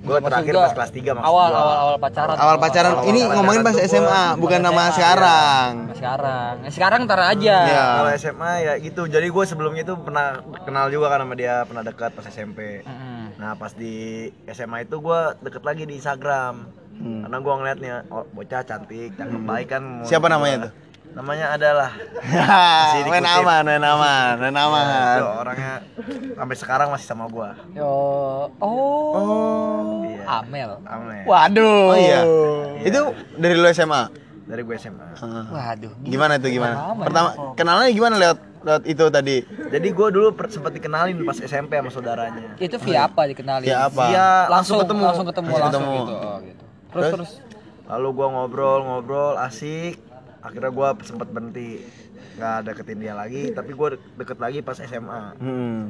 Gue 0.05 0.21
terakhir 0.21 0.53
gua, 0.53 0.69
pas 0.69 0.73
kelas 0.77 0.91
3 0.93 1.17
maksud 1.17 1.25
awal, 1.25 1.49
gua. 1.49 1.57
awal 1.65 1.77
awal 1.81 1.95
pacaran. 1.97 2.35
Awal 2.37 2.57
pacaran 2.61 2.93
awal 2.93 3.09
ini 3.09 3.19
pacaran 3.25 3.35
ngomongin 3.41 3.61
pas 3.65 3.77
SMA, 3.89 4.23
bukan 4.37 4.59
nama 4.61 4.83
sekarang. 4.93 5.71
Nah, 5.89 5.95
sekarang. 5.97 6.53
Nah, 6.61 6.69
sekarang 6.71 6.99
ntar 7.09 7.21
aja. 7.25 7.57
Iya. 7.65 7.85
Kalau 7.97 8.11
SMA 8.21 8.51
ya 8.61 8.73
gitu 8.77 9.01
Jadi 9.09 9.27
gue 9.33 9.43
sebelumnya 9.49 9.81
itu 9.81 9.97
pernah 9.97 10.45
kenal 10.61 10.93
juga 10.93 11.09
kan 11.09 11.25
sama 11.25 11.33
dia 11.33 11.65
Pernah 11.65 11.81
dekat 11.81 12.13
pas 12.13 12.25
SMP 12.29 12.85
Mm-mm. 12.85 13.41
Nah 13.41 13.57
pas 13.57 13.73
di 13.73 14.29
SMA 14.45 14.85
itu 14.85 15.01
gue 15.01 15.19
deket 15.41 15.63
lagi 15.65 15.83
di 15.89 15.97
Instagram 15.97 16.85
Hmm. 16.95 17.27
Karena 17.27 17.37
gue 17.43 17.53
ngeliatnya 17.59 17.95
oh, 18.07 18.23
bocah 18.31 18.63
cantik, 18.63 19.19
cakep 19.19 19.41
baik 19.43 19.67
kan 19.67 19.83
Siapa 20.07 20.31
namanya 20.31 20.71
tuh? 20.71 20.71
Namanya 21.15 21.55
adalah 21.55 21.95
main 23.07 23.23
aman, 23.23 23.63
main 23.63 23.79
aman, 23.79 24.33
main 24.35 24.51
aman. 24.53 25.15
Itu 25.15 25.27
orangnya 25.31 25.73
sampai 26.35 26.55
sekarang 26.55 26.87
masih 26.91 27.07
sama 27.07 27.25
gue 27.25 27.49
Yo. 27.71 27.87
Oh. 27.87 28.51
Oh. 28.59 30.03
Iya. 30.03 30.43
Amel. 30.43 30.69
Amin. 30.83 31.23
Waduh. 31.23 31.87
Oh 31.87 31.95
iya. 31.95 32.21
Itu 32.83 32.99
dari 33.33 33.55
lu 33.55 33.63
SMA. 33.71 34.11
Dari 34.45 34.61
gue 34.61 34.75
SMA 34.75 35.15
Heeh. 35.15 35.45
Waduh. 35.49 35.93
Gimana 36.03 36.35
itu 36.35 36.51
gimana? 36.51 36.75
Lama 36.85 36.99
ya. 36.99 37.05
Pertama 37.07 37.29
kenalannya 37.55 37.91
gimana 37.91 38.15
lewat 38.19 38.37
lewat 38.61 38.83
itu 38.83 39.03
tadi? 39.07 39.35
Jadi 39.71 39.87
gue 39.89 40.07
dulu 40.11 40.27
per- 40.35 40.51
sempat 40.51 40.75
dikenalin 40.75 41.15
pas 41.23 41.39
SMP 41.39 41.79
sama 41.79 41.89
saudaranya 41.89 42.59
Itu 42.59 42.75
via 42.77 43.07
apa 43.07 43.23
dikenalin? 43.23 43.63
Via 43.63 43.87
apa? 43.87 44.03
Via 44.05 44.27
Langsung, 44.51 44.83
ketemu. 44.83 45.01
langsung 45.01 45.25
ketemu 45.25 45.47
Langsung 45.47 45.63
langsung, 45.63 45.81
ketemu. 45.81 45.95
gitu. 46.03 46.15
Oh, 46.19 46.37
gitu. 46.43 46.63
Terus 46.91 47.07
terus. 47.09 47.31
Lalu 47.85 48.07
gua 48.11 48.27
ngobrol-ngobrol 48.35 49.39
asik. 49.39 49.95
Akhirnya 50.45 50.69
gua 50.69 50.93
sempet 51.01 51.27
berhenti 51.33 51.81
nggak 52.37 52.57
deketin 52.69 53.01
dia 53.01 53.17
lagi, 53.17 53.49
tapi 53.49 53.73
gua 53.73 53.97
de- 53.97 54.01
deket 54.15 54.37
lagi 54.37 54.59
pas 54.61 54.77
SMA. 54.77 55.21
Hmm. 55.41 55.89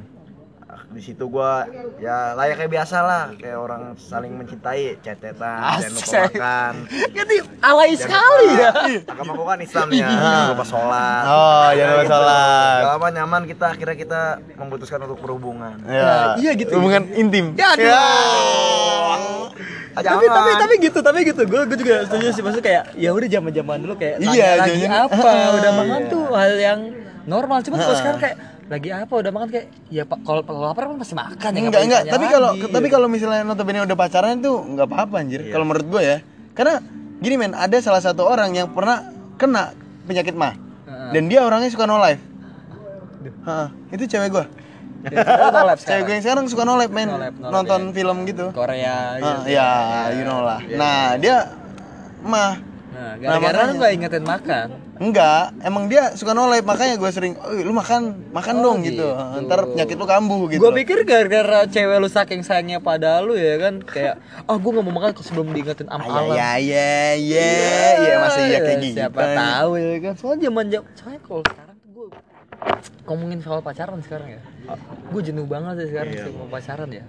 Di 0.65 0.97
situ 0.97 1.30
gua 1.30 1.69
ya 2.01 2.34
layaknya 2.34 2.65
biasa 2.65 2.97
lah, 3.06 3.23
kayak 3.38 3.58
orang 3.58 3.93
saling 4.01 4.34
mencintai, 4.34 4.97
cetetan, 4.97 5.62
jangan 5.78 5.93
lupa 5.93 6.12
makan. 6.25 6.73
Ini 7.13 7.38
alay 7.62 7.91
sekali 7.93 8.47
ya. 8.58 8.71
Agama 9.06 9.32
gua 9.38 9.47
kan 9.54 9.60
Islam 9.62 9.88
ya, 9.93 10.10
jangan 10.10 10.49
lupa 10.58 10.65
sholat. 10.65 11.23
Oh, 11.30 11.67
jangan 11.69 11.93
lupa 11.93 12.06
sholat. 12.10 12.80
Gak 12.82 12.91
lama 12.97 13.08
nyaman 13.13 13.41
kita 13.45 13.65
akhirnya 13.78 13.95
kita 13.95 14.21
memutuskan 14.58 14.99
untuk 15.06 15.19
berhubungan. 15.21 15.75
Ya. 15.86 16.34
iya 16.41 16.51
gitu. 16.58 16.73
Hubungan 16.82 17.13
intim. 17.13 17.54
Ya, 17.54 17.67
aduh. 17.78 17.93
Ah, 19.95 20.04
tapi 20.04 20.28
tapi 20.28 20.51
tapi 20.60 20.73
gitu 20.84 20.99
tapi 20.99 21.19
gitu 21.23 21.41
gue 21.47 21.62
gue 21.71 21.78
juga 21.80 22.04
setuju 22.04 22.28
sih 22.36 22.43
maksudnya 22.43 22.65
kayak 22.67 22.84
ya 22.99 23.15
udah 23.15 23.30
zaman 23.32 23.51
zaman 23.56 23.78
dulu 23.80 23.95
kayak 23.95 24.19
Iya, 24.19 24.60
lagi 24.60 24.84
apa 24.91 25.32
udah 25.63 25.71
makan 25.71 26.01
tuh 26.12 26.23
hal 26.36 26.54
yang 26.60 26.80
normal 27.23 27.63
cuma 27.63 27.80
kalau 27.80 27.95
sekarang 27.95 28.19
kayak 28.19 28.38
lagi 28.65 28.89
apa 28.89 29.13
udah 29.13 29.30
makan 29.30 29.47
kayak 29.54 29.67
ya 29.93 30.04
pak 30.10 30.25
kalau 30.25 30.41
lapar 30.41 30.89
kan 30.89 30.97
pasti 30.97 31.13
makan 31.13 31.49
ya 31.54 31.62
Enggak, 31.69 31.82
enggak. 31.86 32.04
Tapi 32.10 32.25
kalau 32.34 32.49
tapi 32.58 32.88
kalau 32.89 33.08
misalnya 33.08 33.45
notabene 33.45 33.86
udah 33.86 33.97
pacaran 33.97 34.41
itu 34.41 34.54
enggak 34.58 34.88
apa-apa 34.89 35.15
anjir. 35.21 35.45
Iya. 35.45 35.51
Kalau 35.54 35.65
menurut 35.69 35.86
gue 35.86 36.01
ya. 36.01 36.17
Karena 36.58 36.82
gini 37.21 37.36
men, 37.38 37.54
ada 37.54 37.78
salah 37.78 38.01
satu 38.01 38.25
orang 38.25 38.58
yang 38.58 38.73
pernah 38.73 39.06
kena 39.38 39.78
penyakit 40.10 40.34
mah. 40.34 40.58
Dan 41.13 41.30
dia 41.30 41.45
orangnya 41.45 41.69
suka 41.69 41.86
no 41.86 42.01
life. 42.01 42.21
Heeh, 43.25 43.67
itu 43.93 44.04
cewek 44.10 44.30
gue. 44.34 44.45
Ya, 45.13 45.21
no 45.54 45.78
Cewek 45.86 46.01
gue 46.10 46.13
yang 46.17 46.23
sekarang 46.25 46.45
suka 46.49 46.65
no 46.65 46.82
life 46.82 46.89
men. 46.89 47.06
No 47.06 47.21
life, 47.21 47.38
no 47.38 47.45
life, 47.45 47.54
Nonton 47.54 47.82
ya. 47.86 47.93
film 47.93 48.17
gitu. 48.25 48.45
Korea 48.49 49.21
gitu. 49.21 49.54
ya, 49.54 49.69
you 50.17 50.25
know 50.25 50.41
lah. 50.41 50.58
Nah, 50.65 51.21
dia 51.21 51.54
mah 52.25 52.58
nah 52.95 53.19
gara-gara 53.19 53.69
lu 53.69 53.73
gak 53.75 53.91
ingetin 53.91 54.23
makan 54.23 54.67
enggak, 54.98 55.52
emang 55.60 55.86
dia 55.86 56.14
suka 56.14 56.32
no 56.32 56.48
life 56.48 56.64
makanya 56.64 56.96
gue 56.96 57.10
sering, 57.10 57.36
"Oh, 57.38 57.52
lu 57.52 57.72
makan, 57.72 58.32
makan 58.32 58.56
Oh, 58.58 58.64
dong 58.66 58.78
gitu. 58.82 59.04
gitu. 59.04 59.44
Ntar 59.44 59.68
penyakit 59.68 59.94
lu 59.94 60.06
kambuh 60.06 60.48
gitu. 60.48 60.58
gue 60.58 60.72
pikir 60.78 60.98
gara-gara 61.04 61.64
cewek 61.66 61.98
lu 61.98 62.08
saking 62.08 62.42
sayangnya 62.42 62.80
pada 62.80 63.20
lu 63.20 63.34
ya 63.34 63.56
kan 63.58 63.80
kayak 63.80 64.16
oh 64.44 64.56
gue 64.56 64.72
gak 64.72 64.84
mau 64.84 64.94
makan 64.94 65.12
sebelum 65.18 65.52
diingetin 65.52 65.88
am 65.88 66.00
alam 66.00 66.32
ya 66.32 66.56
ya 66.56 66.92
ya 67.14 67.52
ya 68.00 68.14
masa 68.18 68.40
iya 68.42 68.60
kayak 68.60 68.80
gitu. 68.82 68.98
siapa 68.98 69.22
tahu 69.34 69.72
ya 69.76 69.98
kan 70.02 70.14
soalnya 70.16 70.42
zaman 70.46 70.66
jam 70.70 70.84
soalnya 70.94 71.20
kalau 71.22 71.42
sekarang 71.44 71.76
tuh 71.76 71.90
gue 71.92 72.08
ngomongin 73.06 73.40
soal 73.40 73.60
pacaran 73.60 74.00
sekarang 74.00 74.30
ya 74.32 74.42
gue 75.06 75.22
jenuh 75.22 75.46
banget 75.46 75.74
sih 75.78 75.88
sekarang 75.92 76.14
sih 76.14 76.32
mau 76.34 76.48
pacaran 76.48 76.90
ya 76.90 77.04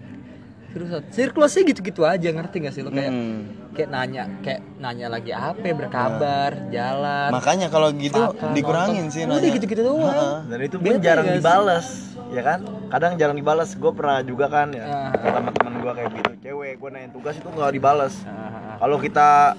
seriusan 0.68 1.02
sirkulasinya 1.08 1.64
gitu-gitu 1.66 2.02
aja 2.02 2.28
ngerti 2.28 2.56
gak 2.60 2.74
sih 2.74 2.82
lo 2.82 2.90
kayak 2.90 3.08
Hmm. 3.08 3.65
Kayak 3.76 3.90
nanya 3.90 4.24
kayak 4.40 4.60
nanya 4.76 5.06
lagi 5.06 5.30
apa 5.30 5.68
berkabar 5.70 6.50
jalan 6.68 7.28
Makanya 7.30 7.68
kalau 7.68 7.92
gitu 7.92 8.16
makan, 8.16 8.50
dikurangin 8.50 9.04
nonton. 9.04 9.12
sih 9.12 9.22
udah 9.22 9.36
nanya. 9.36 9.52
gitu-gitu 9.52 9.82
doang 9.82 10.08
Heeh. 10.08 10.36
dan 10.46 10.58
itu 10.62 10.76
pun 10.78 10.94
jarang 10.98 11.26
sih? 11.26 11.34
dibales 11.36 11.86
ya 12.26 12.42
kan 12.42 12.58
kadang 12.88 13.12
jarang 13.14 13.36
dibales 13.36 13.70
gue 13.72 13.92
pernah 13.92 14.18
juga 14.20 14.46
kan 14.48 14.68
ya 14.70 14.84
Ah. 14.84 15.12
sama 15.12 15.50
teman 15.52 15.74
gue 15.76 15.92
kayak 15.92 16.10
gitu 16.10 16.30
cewek 16.42 16.72
gue 16.74 16.88
nanyain 16.90 17.12
tugas 17.12 17.34
itu 17.34 17.46
nggak 17.46 17.70
dibales 17.70 18.14
Ah, 18.24 18.74
kalau 18.78 18.96
kita 18.96 19.54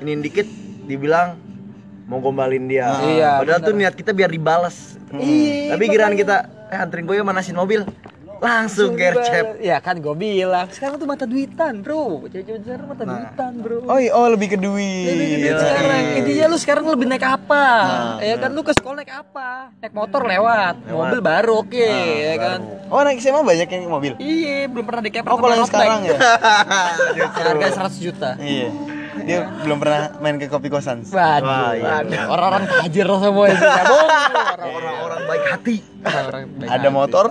ini 0.00 0.18
dikit 0.18 0.48
dibilang 0.82 1.36
mau 2.04 2.18
gombalin 2.18 2.66
dia 2.66 2.88
Iya, 2.98 3.38
padahal 3.38 3.60
bener. 3.60 3.68
tuh 3.68 3.74
niat 3.76 3.94
kita 3.94 4.10
biar 4.10 4.28
dibales 4.28 4.96
Iya, 5.12 5.76
tapi 5.76 5.84
giliran 5.86 6.16
kita 6.16 6.36
eh 6.66 6.78
anterin 6.78 7.04
gue 7.04 7.14
ya 7.14 7.22
manasin 7.22 7.52
mobil 7.52 7.84
langsung 8.42 8.92
gercep 8.92 9.56
ya 9.56 9.78
kan 9.78 9.96
gue 9.96 10.10
bilang 10.12 10.66
sekarang 10.66 10.98
tuh 10.98 11.06
mata 11.06 11.22
duitan 11.22 11.78
bro 11.78 12.26
cewek-cewek 12.26 12.60
sekarang 12.60 12.86
mata 12.88 13.04
duitan 13.06 13.52
bro 13.56 13.78
Oh, 13.84 13.96
iya, 13.96 14.10
oh 14.10 14.26
lebih 14.26 14.48
ke 14.48 14.58
duit. 14.58 15.06
Lebih 15.06 15.26
gede 15.28 15.42
Iya. 15.44 15.54
sekarang. 15.56 16.02
Intinya 16.16 16.44
lu 16.44 16.56
sekarang 16.56 16.84
lebih 16.88 17.06
naik 17.06 17.22
apa? 17.24 17.64
ya 18.18 18.34
kan 18.36 18.50
lu 18.50 18.60
ke 18.60 18.72
sekolah 18.72 18.96
naik 18.96 19.12
apa? 19.12 19.48
Naik 19.76 19.92
motor 19.92 20.22
lewat, 20.24 20.74
mobil 20.84 21.20
baru 21.20 21.52
oke, 21.60 21.90
ya 22.24 22.34
kan. 22.36 22.58
Oh, 22.86 22.98
anak 22.98 23.18
SMA 23.18 23.42
banyak 23.42 23.68
yang 23.68 23.82
mobil. 23.86 24.12
Iya, 24.16 24.66
belum 24.66 24.84
pernah 24.84 25.02
dikeper 25.02 25.28
Oh, 25.28 25.36
kalau 25.36 25.54
yang 25.54 25.66
sekarang 25.66 26.00
ya. 26.04 26.16
Harga 27.36 27.68
100 27.86 28.00
juta. 28.00 28.30
iya. 28.38 28.68
Dia 29.14 29.38
belum 29.60 29.76
pernah 29.76 30.16
main 30.18 30.36
ke 30.36 30.48
kopi 30.48 30.66
kosan. 30.66 31.04
Waduh, 31.04 31.44
Wah, 31.44 31.70
iya. 31.74 31.84
waduh. 32.00 32.22
orang-orang 32.28 32.64
tajir 32.66 33.06
semua 33.06 33.46
itu 33.46 33.60
lu. 33.60 33.98
Orang-orang 34.72 35.20
baik 35.22 35.44
hati 35.48 35.76
orang 36.02 36.44
baik 36.56 36.68
Ada 36.70 36.80
hati. 36.82 36.88
motor, 36.90 37.24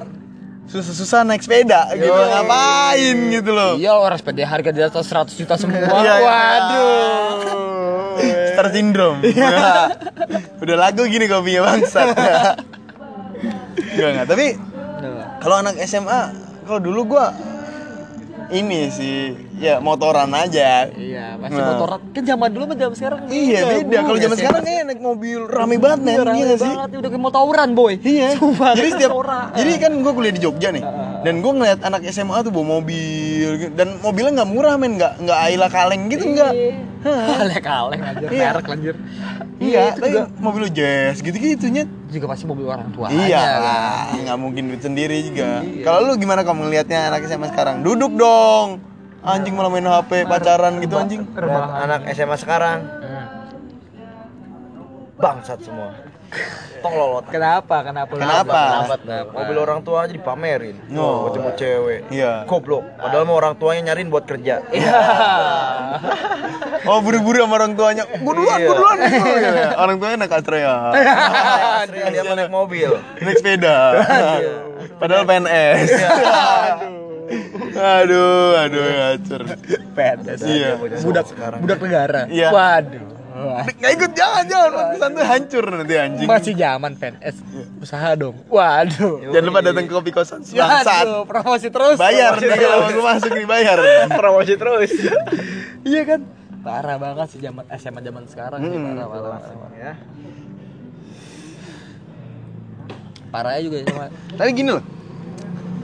susah-susah 0.71 1.27
naik 1.27 1.43
sepeda 1.43 1.91
gitu 1.99 2.07
ngapain 2.15 3.17
gitu 3.27 3.51
loh 3.51 3.75
Iya 3.75 3.91
orang 3.99 4.15
sepeda 4.15 4.47
harga 4.47 4.71
di 4.71 4.81
atas 4.81 5.03
100 5.12 5.36
juta 5.36 5.53
semua. 5.60 5.84
Iya. 6.01 6.15
Waduh. 6.23 7.36
Star 8.55 8.67
syndrome. 8.71 9.19
Udah 10.63 10.75
lagu 10.79 11.03
gini 11.07 11.27
kopinya 11.27 11.67
bangsat. 11.67 12.15
Enggak 13.91 14.10
enggak, 14.15 14.27
tapi 14.29 14.47
kalau 15.41 15.55
anak 15.60 15.75
SMA 15.84 16.21
kalau 16.63 16.79
dulu 16.79 17.17
gua 17.17 17.34
ini 18.53 18.88
sih 18.93 19.34
ya 19.62 19.78
motoran 19.78 20.30
aja. 20.32 20.89
Iya, 20.89 21.38
masih 21.38 21.56
Nah. 21.56 21.67
motoran. 21.71 22.00
Kan 22.10 22.24
zaman 22.26 22.50
dulu 22.50 22.63
sama 22.65 22.76
zaman 22.76 22.95
sekarang. 22.97 23.19
Iya 23.28 23.60
beda. 23.63 23.97
Kalau 24.02 24.17
zaman 24.19 24.36
sekarang 24.36 24.62
kayak 24.63 24.84
naik 24.84 25.00
mobil 25.00 25.39
rame 25.45 25.76
banget 25.78 26.00
men, 26.02 26.12
Iya, 26.12 26.24
iya 26.26 26.43
nggak 26.43 26.60
sih? 26.60 26.71
banget. 26.71 26.89
Udah 26.97 27.10
kayak 27.10 27.21
mau 27.21 27.32
tawuran, 27.32 27.69
boy. 27.71 27.93
Iya. 27.97 28.28
Sumpah, 28.36 28.71
Jadi 28.74 28.89
setiap 28.91 29.12
tawuran. 29.12 29.45
jadi 29.54 29.71
kan 29.80 29.91
gue 29.95 30.12
kuliah 30.12 30.34
di 30.34 30.41
Jogja 30.41 30.69
nih. 30.71 30.84
Dan 31.21 31.34
gue 31.39 31.52
ngeliat 31.54 31.80
anak 31.82 32.02
SMA 32.08 32.38
tuh 32.41 32.50
bawa 32.50 32.65
mobil 32.76 33.47
dan 33.71 34.02
mobilnya 34.02 34.32
nggak 34.36 34.50
murah 34.50 34.76
men, 34.76 34.97
nggak 34.97 35.13
nggak 35.21 35.38
Ayla 35.39 35.67
kaleng 35.67 36.10
gitu 36.10 36.26
nggak. 36.28 36.54
Kaleng-kaleng 37.02 38.02
anjir, 38.08 38.30
Iya. 38.30 38.50
merek 38.52 38.67
anjir. 38.67 38.95
Iya, 39.58 39.93
tapi 39.93 40.10
juga, 40.12 40.26
mobil 40.39 40.63
jazz 40.69 41.17
gitu-gitu 41.19 41.65
nyet. 41.67 41.86
juga 42.10 42.26
pasti 42.28 42.43
mobil 42.43 42.65
orang 42.65 42.89
tua 42.91 43.08
Iya, 43.08 43.21
aja, 43.24 43.39
kan. 43.39 43.62
lah, 43.62 43.93
nggak 44.19 44.38
mungkin 44.38 44.63
duit 44.67 44.82
sendiri 44.82 45.17
juga. 45.24 45.62
Iya. 45.62 45.84
Kalau 45.84 46.00
lu 46.04 46.17
gimana 46.17 46.41
kamu 46.41 46.65
ngelihatnya 46.65 47.08
anak 47.08 47.24
SMA 47.24 47.47
sekarang? 47.47 47.80
Duduk 47.80 48.12
dong. 48.12 48.82
Anjing 49.21 49.53
malah 49.53 49.69
main 49.69 49.86
HP, 49.86 50.25
pacaran 50.25 50.81
gitu 50.81 50.97
anjing. 50.97 51.21
Lihat 51.27 51.69
anak 51.79 51.99
SMA 52.12 52.36
sekarang 52.36 52.79
Hmm. 52.81 53.25
bangsat 55.15 55.62
semua. 55.62 55.93
Tolol 56.81 57.21
otak. 57.21 57.29
Kenapa? 57.29 57.86
Kenapa? 57.86 58.10
Kenapa? 58.15 58.62
Kenapa? 58.81 58.95
Kenapa? 58.97 59.31
Mobil 59.38 59.57
orang 59.60 59.79
tua 59.86 59.97
aja 60.01 60.13
dipamerin. 60.15 60.73
Oh. 60.97 61.29
Buat 61.29 61.38
jemput 61.38 61.53
cewek. 61.53 62.01
Iya. 62.10 62.49
Goblok. 62.49 62.81
Padahal 62.97 63.29
mau 63.29 63.38
orang 63.38 63.53
tuanya 63.53 63.93
nyariin 63.93 64.10
buat 64.10 64.25
kerja. 64.25 64.65
Iya. 64.71 64.97
Oh, 66.81 66.97
buru-buru 66.97 67.38
sama 67.38 67.62
orang 67.62 67.77
tuanya. 67.77 68.10
Gua 68.25 68.34
duluan, 68.34 68.57
Iya. 68.57 68.65
gua 68.65 68.75
duluan. 68.81 68.97
Gitu, 69.05 69.29
ya. 69.53 69.69
Orang 69.77 69.95
tuanya 70.01 70.15
naik 70.17 70.34
Astrea. 70.34 70.75
Dia 72.10 72.21
mau 72.25 72.34
naik 72.34 72.49
mobil. 72.49 72.89
naik 73.21 73.38
sepeda. 73.38 73.77
Padahal 74.97 75.29
PNS. 75.29 75.88
aduh, 75.93 77.00
aduh, 77.82 78.56
ngacur. 78.62 79.41
PNS. 79.91 80.39
Iya. 80.41 80.70
Budak 81.02 81.26
budak 81.58 81.80
negara. 81.80 82.22
Iya. 82.28 82.50
Waduh. 82.50 83.06
Wah. 83.32 83.63
Nggak 83.63 83.91
ikut 83.96 84.12
jangan, 84.12 84.44
jangan. 84.44 84.72
Pesan 84.91 85.10
tuh 85.12 85.24
hancur 85.24 85.63
nanti 85.65 85.96
anjing. 85.96 86.28
Masih 86.28 86.54
zaman 86.54 86.91
PNS. 86.94 87.36
Usaha 87.80 88.10
dong. 88.13 88.36
Waduh. 88.48 89.24
Jangan 89.26 89.46
lupa 89.46 89.60
datang 89.62 89.86
ke 89.86 89.94
kopi 89.94 90.12
kosan. 90.12 90.44
Bangsat. 90.44 91.06
Waduh, 91.06 91.24
promosi 91.26 91.67
terus. 91.67 91.98
Bayar 91.98 92.36
Promosi 92.36 92.46
nih 92.46 92.58
terus. 92.60 92.67
kalau 92.91 93.04
masuk 93.04 93.32
nih 93.34 93.48
bayar. 93.48 93.78
Promosi 94.20 94.54
terus. 94.56 94.91
Iya 95.82 96.02
kan? 96.06 96.22
Parah 96.62 96.96
banget 96.96 97.28
sih 97.34 97.39
zaman 97.41 97.65
SMA 97.74 98.00
zaman 98.00 98.24
sekarang 98.30 98.62
sih, 98.62 98.70
Hmm. 98.70 98.94
parah, 98.94 99.08
parah, 99.10 99.39
parah. 99.41 99.70
Ya. 99.74 99.94
Parahnya 103.32 103.62
juga 103.63 103.78
sama 103.88 104.06
Tapi 104.36 104.50
gini 104.52 104.70
loh. 104.70 104.84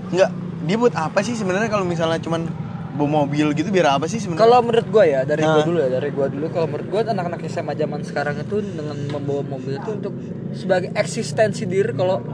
Enggak, 0.07 0.31
dia 0.59 0.75
buat 0.75 0.93
apa 0.93 1.19
sih 1.19 1.33
sebenarnya 1.33 1.67
kalau 1.67 1.83
misalnya 1.83 2.17
cuman 2.17 2.49
bawa 2.89 3.09
mobil 3.21 3.53
gitu 3.53 3.69
biar 3.69 3.93
apa 3.93 4.05
sih 4.05 4.17
sebenarnya? 4.17 4.41
Kalau 4.41 4.57
menurut 4.59 4.87
gue 4.87 5.05
ya, 5.05 5.21
dari 5.21 5.43
gue 5.43 5.53
Nah. 5.53 5.61
dulu 5.63 5.77
ya, 5.77 5.89
dari 5.91 6.09
gue 6.09 6.25
dulu 6.27 6.45
kalau 6.49 6.65
menurut 6.65 6.87
gue 6.87 6.99
anak-anak 7.05 7.39
SMA 7.45 7.73
zaman 7.73 7.99
sekarang 8.01 8.35
itu 8.37 8.57
dengan 8.57 8.97
membawa 9.07 9.41
mobil 9.47 9.77
itu 9.77 9.89
untuk 9.91 10.13
sebagai 10.51 10.89
eksistensi 10.91 11.63
diri 11.63 11.93
kalau 11.93 12.25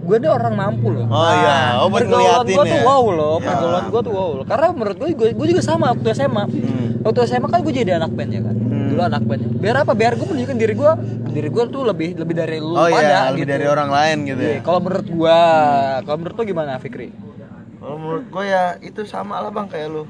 gue 0.00 0.16
ini 0.18 0.28
orang 0.28 0.52
mampu 0.52 0.92
loh. 0.92 1.06
Oh 1.06 1.32
iya, 1.32 1.80
oh 1.80 1.88
buat 1.88 2.04
pergaulan 2.04 2.44
ngeliatin 2.44 2.52
gue 2.52 2.64
ya. 2.64 2.68
tuh 2.68 2.80
wow 2.82 3.04
loh, 3.08 3.34
Ya. 3.34 3.46
pergaulan 3.46 3.84
gue 3.88 4.00
tuh 4.02 4.12
wow 4.12 4.30
loh. 4.34 4.44
Karena 4.44 4.66
menurut 4.70 4.96
gue, 4.98 5.08
gue, 5.32 5.46
juga 5.48 5.62
sama 5.62 5.84
waktu 5.88 6.08
SMA. 6.12 6.44
Hmm. 6.44 6.88
Waktu 7.00 7.18
SMA 7.24 7.48
kan 7.48 7.60
gue 7.62 7.72
jadi 7.72 7.92
anak 7.96 8.12
band 8.12 8.30
ya 8.30 8.42
kan. 8.42 8.56
Dulu 8.60 9.00
anak 9.00 9.22
band. 9.24 9.40
Biar 9.56 9.76
apa? 9.78 9.92
Biar 9.94 10.12
gue 10.14 10.26
menunjukkan 10.26 10.56
diri 10.58 10.74
gue, 10.76 10.92
diri 11.32 11.48
gue 11.48 11.64
tuh 11.64 11.82
lebih 11.82 12.08
lebih 12.14 12.34
dari 12.36 12.60
lu 12.60 12.76
Oh 12.76 12.84
pada. 12.84 13.00
iya, 13.00 13.18
lebih 13.32 13.48
gitu. 13.48 13.52
dari 13.56 13.66
orang 13.66 13.88
lain 13.88 14.16
gitu 14.26 14.42
ya. 14.42 14.52
Iya, 14.52 14.60
Kalau 14.60 14.80
menurut 14.82 15.06
gua, 15.08 15.38
kalau 16.02 16.16
menurut 16.18 16.36
lu 16.36 16.44
gimana 16.44 16.76
Fikri? 16.76 17.08
Kalau 17.80 17.96
menurut 17.96 18.24
gue 18.28 18.44
ya 18.44 18.64
itu 18.78 19.00
sama 19.02 19.40
lah 19.40 19.48
bang 19.48 19.66
kayak 19.66 19.88
lu. 19.88 20.04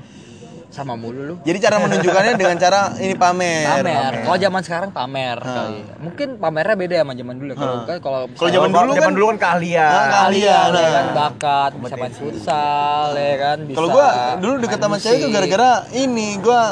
Sama 0.71 0.95
mulu 0.95 1.23
lu. 1.25 1.35
Jadi 1.43 1.59
cara 1.59 1.83
menunjukkannya 1.83 2.35
dengan 2.35 2.55
cara 2.55 2.95
ini 2.99 3.15
pamer. 3.15 3.67
Pamer. 3.83 4.13
Kalau 4.23 4.39
zaman 4.39 4.63
sekarang 4.63 4.91
pamer 4.91 5.39
kali. 5.39 5.83
Mungkin 5.99 6.29
pamernya 6.39 6.75
beda 6.75 6.95
ya 6.95 7.03
sama 7.03 7.15
zaman 7.15 7.35
dulu. 7.37 7.51
ya. 7.51 7.57
Kalau 7.57 7.75
kan 7.83 7.97
kalau 7.99 8.21
Kalau 8.31 8.51
zaman 8.51 8.69
dulu 8.71 8.91
zaman 8.91 9.03
kan- 9.03 9.15
dulu 9.15 9.27
kan 9.29 9.39
keahlian. 9.41 9.91
Ah, 9.93 10.07
keahlian, 10.09 10.67
ya 10.69 10.79
nah. 10.79 10.91
kan 10.93 11.07
bakat, 11.13 11.71
bisa 11.77 11.95
main 11.97 12.15
futsal, 12.15 13.07
ya 13.15 13.35
kan 13.37 13.59
bisa. 13.67 13.77
Kalau 13.77 13.89
gua 13.89 14.09
dulu 14.39 14.55
deket 14.59 14.79
sama 14.79 14.97
cewek 14.97 15.19
musik. 15.21 15.31
gara-gara 15.33 15.71
ini 15.91 16.29
gua 16.39 16.63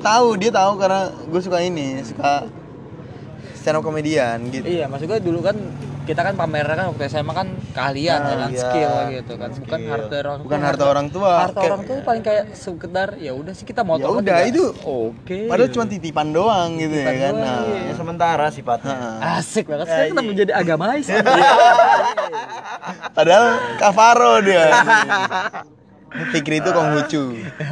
tahu 0.00 0.26
dia 0.36 0.48
tahu 0.48 0.72
karena 0.80 1.00
gue 1.12 1.40
suka 1.44 1.58
ini, 1.60 2.00
suka 2.00 2.48
stand 3.52 3.76
up 3.76 3.84
komedian 3.84 4.48
gitu. 4.48 4.64
Iya, 4.64 4.88
maksud 4.88 5.04
gua 5.04 5.20
dulu 5.20 5.44
kan 5.44 5.56
kita 6.10 6.20
kan 6.20 6.34
pamernya 6.34 6.74
kan 6.74 6.86
waktu 6.90 7.02
SMA 7.06 7.30
kan 7.30 7.46
keahlian 7.70 8.18
ya 8.20 8.34
kan, 8.36 8.48
iya. 8.48 8.58
skill 8.58 8.92
gitu 9.12 9.32
kan, 9.36 9.48
bukan 9.54 9.78
Skill. 9.78 9.88
harta 9.88 10.14
orang 10.16 10.34
tua. 10.34 10.44
Bukan 10.44 10.60
harta 10.60 10.84
orang 10.84 11.06
tua. 11.08 11.30
Harta 11.38 11.54
Kayak- 11.54 11.68
orang 11.70 11.82
tua 11.82 11.96
paling 12.02 12.20
kayak 12.20 12.42
sekedar 12.52 13.08
ya 13.16 13.30
udah 13.32 13.52
sih 13.52 13.62
kita 13.62 13.80
motor 13.80 14.10
Ya 14.10 14.16
udah, 14.20 14.38
itu 14.44 14.64
oke. 14.80 15.38
Padahal 15.46 15.70
cuma 15.70 15.84
titipan 15.86 16.26
doang 16.30 16.68
gitu 16.76 16.92
Titipan 16.92 17.12
ya 17.12 17.22
kan. 17.22 17.32
doang, 17.32 17.46
Nah. 17.46 17.64
iya. 17.64 17.80
Ya 17.80 17.92
sementara 17.94 18.44
sifatnya. 18.48 18.96
Asik 19.38 19.64
banget 19.64 19.86
sekarang 19.86 20.08
kita 20.10 20.22
menjadi 20.24 20.50
agamais. 20.52 21.06
Padahal 23.12 23.44
Kavaro 23.76 24.32
dia. 24.40 24.64
Fikri 26.10 26.58
itu 26.58 26.68
Konghucu. 26.68 27.22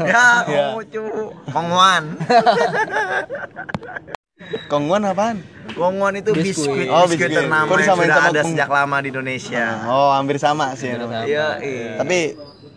Ya, 0.07 0.47
Iya. 0.47 0.65
lucu. 0.73 1.05
Kongwan. 4.39 4.71
Kongguan 4.71 5.03
apaan? 5.05 5.37
Kongwan 5.75 6.15
itu 6.15 6.31
Biskuit. 6.31 6.87
biskuit, 6.87 6.89
Oh, 6.89 7.05
biskuit 7.05 7.27
biskuit. 7.27 7.37
ternama 7.37 7.67
yang 7.67 7.83
sudah 7.83 7.87
sama 7.91 8.03
ada 8.25 8.41
kung- 8.41 8.51
sejak 8.55 8.69
lama 8.71 8.97
di 9.03 9.09
Indonesia. 9.11 9.65
Oh, 9.85 10.11
hampir 10.15 10.37
sama 10.39 10.67
sih. 10.73 10.95
Iya, 10.95 11.47
iya. 11.59 11.99
Tapi 11.99 12.19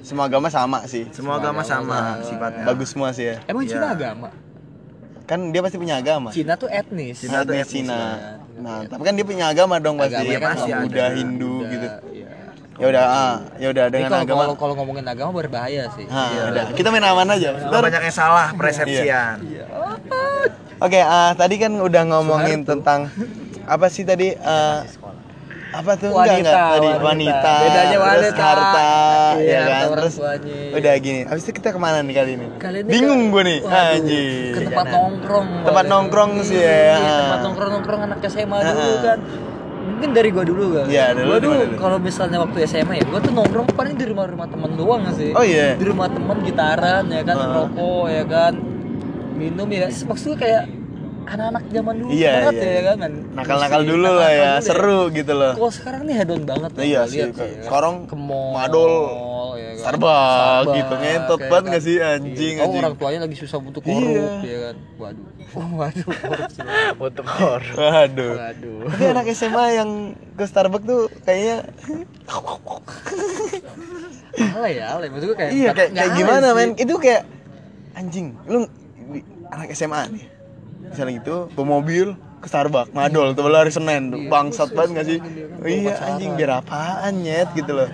semua 0.02 0.26
agama 0.26 0.50
sama 0.50 0.80
sih. 0.86 1.06
Semua 1.12 1.38
agama 1.38 1.62
sama 1.62 2.18
sifatnya. 2.20 2.66
Bagus 2.66 2.90
semua 2.90 3.14
sih 3.14 3.30
ya. 3.30 3.38
Emang 3.46 3.64
Iya. 3.64 3.78
Cina 3.78 3.88
agama? 3.94 4.30
Kan 5.24 5.54
dia 5.54 5.62
pasti 5.62 5.78
punya 5.78 5.96
agama. 5.96 6.34
Cina 6.34 6.58
tuh 6.58 6.68
etnis. 6.68 7.22
Cina 7.22 7.46
tuh 7.46 7.54
Etnis 7.54 7.70
Cina. 7.72 7.94
ya. 7.94 8.10
Nah, 8.62 8.78
tapi 8.84 9.02
kan 9.02 9.14
dia 9.16 9.24
punya 9.24 9.46
agama 9.48 9.78
dong 9.78 9.96
pasti. 9.96 10.18
Agamanya 10.18 10.40
kan 10.40 10.50
pasti 10.54 10.70
ada. 10.70 10.82
Buddha, 10.84 11.06
Hindu 11.14 11.46
iya. 11.48 11.51
Ya 12.82 12.88
udah, 12.88 13.04
ah, 13.06 13.34
ya 13.56 13.68
udah 13.70 13.86
dengan 13.88 14.10
kalau 14.10 14.26
agama. 14.26 14.42
kalau 14.42 14.56
kalau 14.58 14.74
ngomongin 14.76 15.06
agama 15.06 15.32
berbahaya 15.32 15.86
sih. 15.94 16.10
Ah, 16.10 16.28
Iya. 16.28 16.44
udah. 16.50 16.64
Kita 16.74 16.90
main 16.90 17.06
aman 17.06 17.30
aja. 17.30 17.54
Nggak 17.54 17.70
Ntar- 17.70 17.86
banyak 17.86 18.02
yang 18.02 18.16
salah 18.16 18.48
persepsian. 18.52 19.36
Oke, 20.80 20.98
ah, 20.98 21.32
tadi 21.32 21.56
kan 21.56 21.72
udah 21.72 22.04
ngomongin 22.08 22.66
tentang 22.66 23.06
apa 23.64 23.86
sih 23.86 24.02
tadi? 24.02 24.34
eh, 24.34 24.78
apa 25.72 25.92
tuh? 25.96 26.10
Enggak, 26.10 26.26
Wanita, 26.28 26.42
enggak. 26.42 26.68
Tadi 26.74 26.88
wanita. 26.90 27.06
wanita. 27.06 27.54
Bedanya 27.62 27.86
terus 27.88 28.02
wanita. 28.04 28.44
harta, 28.44 28.90
Iya, 29.38 29.46
ya 29.48 29.62
kan? 29.64 29.84
Terus 29.94 30.14
tuanya. 30.18 30.58
udah 30.74 30.94
gini. 31.00 31.20
Habis 31.24 31.44
itu 31.44 31.52
kita 31.54 31.70
ke 31.70 31.80
mana 31.80 31.98
nih 32.02 32.14
kali 32.14 32.32
ini? 32.34 32.48
Kali 32.58 32.78
ini 32.82 32.90
Bingung 32.90 33.22
gue 33.30 33.44
nih. 33.46 33.60
Waduh, 33.62 33.78
Anjir. 33.94 34.52
Ke 34.52 34.60
tempat 34.66 34.86
nongkrong. 34.90 35.48
Tempat 35.64 35.86
nongkrong 35.88 36.32
sih 36.42 36.60
ya. 36.60 36.76
Iya, 36.92 37.16
tempat 37.24 37.40
nongkrong-nongkrong 37.42 38.02
anak 38.04 38.20
SMA 38.26 38.58
dulu 38.60 38.68
Ah. 38.68 39.00
kan. 39.06 39.20
Mungkin 39.82 40.10
dari 40.12 40.30
gua 40.30 40.46
dulu 40.46 40.66
kan. 40.74 40.86
Iya, 40.88 41.06
dulu 41.14 41.28
Gua 41.28 41.40
dulu? 41.40 41.64
kalau 41.76 41.98
misalnya 41.98 42.38
waktu 42.40 42.58
SMA 42.64 42.94
ya, 42.96 43.06
gua 43.06 43.20
tuh 43.20 43.32
nongkrong 43.32 43.68
paling 43.72 43.96
di 43.96 44.06
rumah-rumah 44.06 44.48
temen 44.48 44.72
doang 44.74 45.02
sih. 45.12 45.32
Oh, 45.32 45.42
iya. 45.42 45.74
Di 45.74 45.84
rumah 45.84 46.08
temen 46.08 46.38
gitaran 46.42 47.06
ya 47.08 47.22
kan, 47.22 47.36
Ah. 47.36 47.50
rokok 47.60 48.06
ya 48.08 48.24
kan. 48.24 48.54
Minum 49.34 49.68
ya. 49.68 49.90
Maksudnya 49.90 50.38
kayak 50.38 50.64
anak-anak 51.24 51.64
zaman 51.70 51.96
dulu 51.96 52.10
Iya, 52.12 52.32
banget 52.36 52.54
iya. 52.54 52.70
ya 52.70 52.82
kan. 52.84 52.98
main 53.00 53.14
Nakal-nakal 53.32 53.82
dulu 53.84 54.10
lah 54.12 54.30
ya, 54.30 54.52
dulu 54.52 54.66
seru 54.68 55.00
gitu 55.12 55.34
loh. 55.34 55.54
Kalau 55.56 55.72
sekarang 55.72 56.02
nih 56.04 56.16
hedon 56.16 56.42
banget 56.44 56.72
lah 56.74 56.84
Iya 56.84 57.00
sih, 57.06 57.18
lihat 57.24 57.38
ya. 57.38 57.64
sekarang 57.64 57.96
ke 58.06 58.16
mall, 58.16 58.54
madol, 58.54 58.92
ya 58.92 59.02
kan. 59.02 59.31
Starbucks 59.82 60.68
gitu, 60.72 60.94
ngentot 60.96 61.40
banget 61.42 61.52
kan. 61.58 61.70
nggak 61.70 61.84
sih, 61.84 61.98
anjing, 61.98 62.54
Iya. 62.54 62.62
Oh, 62.62 62.66
anjing. 62.66 62.82
orang 62.82 62.96
tuanya 62.96 63.20
lagi 63.22 63.36
susah 63.36 63.58
butuh 63.58 63.82
Iya. 63.82 63.92
korup 63.92 64.36
ya 64.42 64.58
kan. 64.62 64.76
Waduh. 64.98 65.26
Oh, 65.52 65.68
waduh. 65.76 66.06
korup 66.08 66.48
sih. 66.48 66.64
Untuk 66.98 67.26
kor. 67.26 67.62
Waduh. 67.74 68.34
Waduh. 68.34 68.80
Tapi 68.88 69.04
anak 69.06 69.26
SMA 69.32 69.66
yang 69.74 69.90
ke 70.32 70.44
Starbucks 70.44 70.86
tuh 70.86 71.02
kayaknya 71.22 71.68
Alay 74.52 74.80
ya, 74.80 74.96
alay. 74.96 75.08
Maksud 75.08 75.28
gue 75.28 75.38
kayak 75.38 75.52
iya 75.52 75.70
kayak, 75.72 75.90
kayak 75.92 76.12
gimana 76.16 76.48
sih. 76.48 76.56
men? 76.56 76.70
Itu 76.76 76.94
kayak 76.98 77.22
anjing, 77.94 78.28
lu 78.46 78.64
anak 79.50 79.74
SMA 79.74 80.08
nih. 80.10 80.26
Misalnya 80.84 81.14
gitu, 81.20 81.36
bawa 81.52 81.68
mobil 81.74 82.16
ke 82.42 82.50
Starbucks, 82.50 82.90
madol 82.92 83.38
tuh 83.38 83.46
hari 83.48 83.70
Senin 83.70 84.10
tuh. 84.10 84.20
Bangsat 84.26 84.74
banget 84.74 84.92
gak 84.98 85.06
sih? 85.06 85.18
kan, 85.22 85.62
Oh, 85.62 85.70
iya 85.70 85.94
anjing 86.02 86.34
biar 86.34 86.58
apaan 86.58 87.22
nyet 87.22 87.54
gitu 87.54 87.78
loh. 87.78 87.86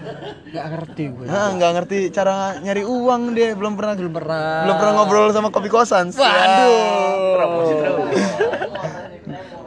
Nggak 0.48 0.66
ngerti 0.72 1.04
gue. 1.12 1.26
Nah, 1.28 1.52
nggak 1.60 1.72
ngerti 1.76 1.98
cara 2.16 2.56
nyari 2.64 2.88
uang 2.88 3.36
dia, 3.36 3.52
belum 3.60 3.76
pernah 3.76 3.94
Belum 4.00 4.14
pernah. 4.16 4.64
belum 4.64 4.76
pernah 4.80 4.94
ngobrol 4.96 5.28
sama 5.36 5.52
kopi 5.52 5.68
kosan. 5.68 6.16
Waduh. 6.16 7.36
Promosi 7.36 7.74
terus. 7.76 8.24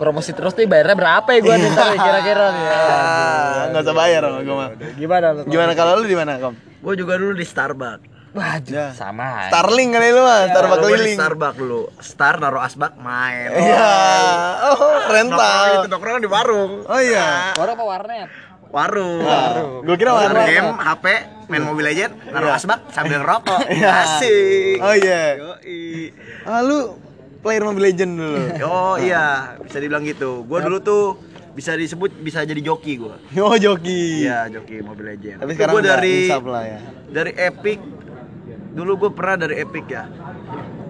promosi 0.01 0.33
terus 0.33 0.57
nih 0.57 0.65
bayarnya 0.65 0.97
berapa 0.97 1.29
ya 1.29 1.41
gue 1.45 1.55
nih 1.61 1.71
nih, 1.77 1.99
kira-kira 2.01 2.45
nih 2.57 2.65
ya. 2.65 2.73
Ah, 2.73 3.61
nggak 3.69 3.83
usah 3.85 3.93
bayar 4.01 4.21
sama 4.25 4.39
gue 4.41 4.57
mah. 4.57 4.69
Gimana 4.97 5.27
lu? 5.37 5.41
Gimana 5.45 5.73
kalau 5.77 5.93
lu 6.01 6.09
di 6.09 6.17
mana, 6.17 6.41
Kom? 6.41 6.57
Gue 6.57 6.95
juga 6.97 7.21
dulu 7.21 7.37
di 7.37 7.45
Starbucks. 7.45 8.09
Waduh, 8.31 8.71
Ya. 8.71 8.87
sama. 8.95 9.27
aja. 9.43 9.51
Starling 9.51 9.91
kali 9.91 10.09
lu 10.11 10.23
mah, 10.23 10.47
Gua 10.47 10.79
di 10.79 10.83
keliling. 10.95 11.19
Starbucks 11.19 11.57
dulu. 11.57 11.83
Star 11.99 12.35
naruh 12.39 12.63
asbak 12.63 12.95
main. 12.97 13.51
Iya. 13.51 13.91
Oh, 14.63 14.79
Nongkrong 14.79 15.11
rental. 15.11 15.65
gitu, 15.75 15.87
nongkrong 15.89 16.19
di 16.19 16.31
warung. 16.31 16.73
Oh 16.85 17.01
iya. 17.01 17.55
Orang 17.55 17.75
apa 17.75 17.85
warnet? 17.85 18.29
Warung. 18.71 19.83
Gue 19.83 19.97
kira 19.97 20.11
Main 20.13 20.31
warnet. 20.31 20.47
game, 20.47 20.71
HP, 20.73 21.05
main 21.49 21.63
Mobile 21.65 21.87
Legend, 21.89 22.13
naruh 22.25 22.53
asbak 22.53 22.87
sambil 22.89 23.19
ngerokok. 23.21 23.61
Iya. 23.69 23.91
Asik. 24.15 24.77
Oh 24.79 24.95
iya. 24.95 25.23
Yoi. 25.37 26.15
Ah, 26.45 26.63
lu 26.63 26.95
player 27.41 27.63
Mobile 27.63 27.83
Legend 27.85 28.13
dulu. 28.15 28.39
Oh 28.63 28.95
iya, 28.95 29.59
bisa 29.59 29.77
dibilang 29.77 30.05
gitu. 30.05 30.47
Gua 30.47 30.63
dulu 30.63 30.79
tuh 30.79 31.19
bisa 31.51 31.75
disebut 31.75 32.15
bisa 32.17 32.47
jadi 32.47 32.63
joki 32.63 32.95
gua. 32.97 33.19
Oh, 33.37 33.59
joki. 33.59 34.23
Iya, 34.23 34.47
joki 34.49 34.79
Mobile 34.81 35.19
Legends. 35.19 35.43
Tapi 35.43 35.51
Itu 35.51 35.59
sekarang 35.59 35.75
gua 35.75 35.83
dari 35.83 36.15
ya. 36.31 36.79
dari 37.11 37.33
Epic. 37.35 37.81
Dulu 38.71 38.93
gue 38.97 39.11
pernah 39.11 39.37
dari 39.37 39.59
Epic 39.59 39.87
ya. 39.87 40.07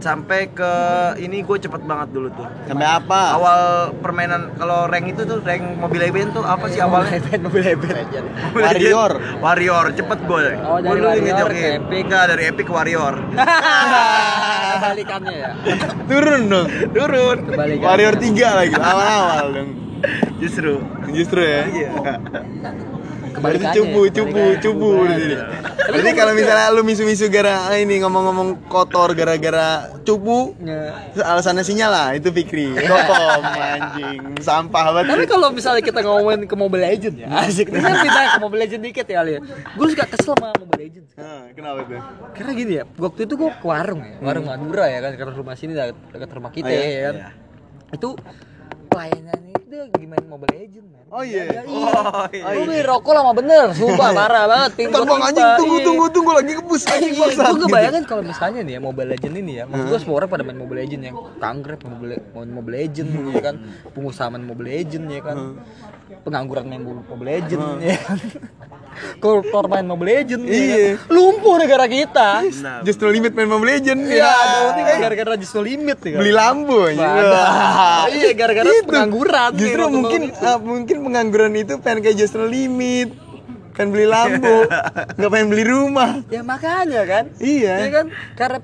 Sampai 0.01 0.49
ke 0.49 0.73
ini 1.21 1.45
gue 1.45 1.57
cepet 1.57 1.85
banget 1.85 2.09
dulu 2.13 2.33
tuh. 2.33 2.49
Sampai 2.65 2.89
apa? 2.89 3.37
Awal 3.37 3.61
permainan 4.01 4.57
kalau 4.57 4.89
rank 4.89 5.13
itu 5.13 5.29
tuh 5.29 5.45
rank 5.45 5.77
Mobile 5.77 6.09
Legends 6.09 6.33
tuh 6.33 6.45
apa 6.45 6.65
sih 6.69 6.81
awalnya? 6.81 7.21
Event 7.21 7.43
mobil 7.45 7.65
event 7.65 7.97
aja. 8.01 8.21
Mobile 8.25 8.65
Legends. 8.65 8.81
Warrior. 8.81 9.13
Warrior, 9.45 9.85
cepet 9.93 10.19
gue. 10.25 10.45
Oh, 10.65 10.81
dari 10.81 10.89
Gua 10.89 10.95
dulu 10.97 11.05
Warrior 11.05 11.25
ngejokin. 11.37 11.53
ke 11.53 11.69
Epic. 11.77 12.01
Enggak, 12.09 12.25
dari 12.29 12.43
Epic 12.49 12.65
ke 12.65 12.73
Warrior. 12.73 13.15
Kebalikannya 14.73 15.35
ya. 15.37 15.51
Turun 16.09 16.41
dong. 16.49 16.67
Turun. 16.97 17.39
Warrior 17.81 18.15
3 18.17 18.59
lagi 18.61 18.75
awal-awal 18.89 19.47
dong. 19.53 19.71
Justru. 20.41 20.81
Justru 21.13 21.41
ya. 21.45 21.63
Iya. 21.69 21.91
Kebalikannya. 23.31 23.75
cupu, 23.75 24.01
cupu, 24.11 24.43
cupu. 24.59 24.91
Jadi 25.91 26.11
kalau 26.13 26.33
misalnya 26.33 26.71
lu 26.71 26.83
misu-misu 26.83 27.27
gara 27.27 27.55
ini 27.75 27.99
ngomong-ngomong 27.99 28.49
kotor 28.67 29.11
gara-gara 29.13 29.91
cupu, 30.01 30.55
Ya. 30.61 30.95
terus 31.11 31.25
alasannya 31.25 31.63
sinyal 31.63 31.91
lah 31.91 32.09
itu 32.13 32.31
Fikri. 32.31 32.75
Kokom 32.77 33.43
anjing, 33.45 34.19
sampah 34.39 34.85
Tapi 34.93 35.09
banget. 35.09 35.27
kalau 35.27 35.49
misalnya 35.51 35.83
kita 35.83 36.01
ngomongin 36.01 36.45
ke 36.45 36.55
Mobile 36.55 36.85
Legend 36.85 37.17
ya, 37.17 37.27
asik. 37.43 37.69
Ini 37.69 37.79
kan 37.79 37.95
kita 38.01 38.19
ke 38.29 38.39
Mobile 38.39 38.61
Legend 38.61 38.83
dikit 38.83 39.07
ya 39.07 39.17
kali 39.19 39.31
ya. 39.33 39.41
Gue 39.75 39.87
suka 39.89 40.05
kesel 40.07 40.33
sama 40.33 40.49
Mobile 40.55 40.81
Legend. 40.81 41.05
Nah, 41.13 41.43
kenapa 41.53 41.79
tuh? 41.83 42.01
Karena 42.33 42.53
gini 42.55 42.73
ya, 42.73 42.85
waktu 42.97 43.21
itu 43.25 43.35
gue 43.37 43.51
ke 43.51 43.67
warung 43.67 44.01
ya, 44.01 44.15
warung 44.21 44.47
Madura 44.47 44.87
ya 44.87 44.99
kan, 45.01 45.13
karena 45.15 45.33
rumah 45.33 45.55
sini 45.55 45.73
dekat, 45.75 46.31
rumah 46.31 46.51
kita 46.51 46.67
Oh, 46.67 46.73
iya? 46.73 46.87
ya 46.87 47.01
kan. 47.03 47.15
Iya. 47.17 47.29
Itu 47.91 48.09
pelayanannya 48.87 49.50
itu 49.71 49.97
gimana 49.97 50.25
Mobile 50.27 50.51
Legend 50.53 50.87
man. 50.89 51.05
Oh 51.09 51.23
iya. 51.23 51.43
Ya, 51.49 51.63
Oh, 51.63 52.27
iya. 52.29 52.43
Gue 52.53 52.65
beli 52.67 52.83
rokok 52.83 53.13
lama 53.13 53.31
bener, 53.33 53.67
sumpah 53.73 54.11
parah 54.19 54.45
banget. 54.45 54.71
Ntar 54.85 55.03
bang 55.05 55.23
anjing 55.25 55.49
tunggu 55.57 55.77
tunggu 55.81 56.05
tunggu 56.11 56.31
lagi 56.35 56.53
kebus 56.55 56.83
anjing 56.85 57.13
Iya, 57.13 57.23
bangsat. 57.25 57.45
gue 57.47 57.61
kebayangin 57.65 58.03
kalau 58.05 58.23
misalnya 58.25 58.61
nih 58.61 58.75
ya 58.75 58.81
Mobile 58.81 59.09
Legend 59.09 59.35
ini 59.37 59.53
ya, 59.55 59.65
maksud 59.65 59.87
gue 59.87 59.99
semua 60.01 60.17
orang 60.17 60.29
pada 60.29 60.43
main 60.43 60.59
Mobile 60.59 60.81
Legend 60.81 61.03
yang 61.05 61.17
kanggrep 61.37 61.81
Mobile, 61.85 62.15
main 62.33 62.51
Mobile 62.51 62.77
Legend 62.77 63.09
ya 63.29 63.41
kan, 63.41 63.55
pengusaha 63.89 64.27
main 64.29 64.45
Mobile 64.45 64.71
Legend 64.73 65.05
ya 65.07 65.21
kan, 65.21 65.37
pengangguran 66.21 66.65
main 66.67 66.83
Mobile 66.83 67.31
Legend 67.31 67.63
ya 67.81 67.97
kan, 67.97 68.19
koruptor 69.19 69.65
main 69.67 69.85
Mobile 69.85 70.11
Legend 70.17 70.43
ya 70.43 70.51
Iya. 70.51 70.87
kan, 70.97 71.09
lumpuh 71.09 71.57
negara 71.57 71.87
kita. 71.87 72.29
Nah, 72.61 72.83
Just 72.83 72.99
no 72.99 73.09
limit 73.09 73.33
main 73.33 73.47
Mobile 73.47 73.71
Legend 73.73 74.01
Iya, 74.05 74.31
ya. 74.75 74.97
gara-gara 75.01 75.35
just 75.37 75.55
no 75.55 75.63
limit 75.63 75.99
kan. 75.99 76.17
Beli 76.17 76.33
lampu. 76.33 76.79
Wah. 76.93 78.03
Iya, 78.11 78.31
gara-gara 78.33 78.67
pengangguran. 78.83 79.51
Justru 79.61 79.83
Nih, 79.85 79.93
mungkin 79.93 80.23
ah, 80.41 80.59
mungkin 80.59 80.97
pengangguran 81.05 81.53
itu 81.55 81.75
pengen 81.79 82.01
kayak 82.01 82.17
just 82.17 82.35
no 82.35 82.49
limit. 82.49 83.13
Pengen 83.71 83.97
beli 83.97 84.07
lampu, 84.11 84.67
nggak 85.17 85.31
pengen 85.31 85.49
beli 85.49 85.65
rumah. 85.65 86.21
Ya 86.29 86.45
makanya 86.45 87.01
kan. 87.07 87.25
Iya. 87.41 87.87
Ya 87.87 87.89
kan 87.89 88.07
karena 88.37 88.59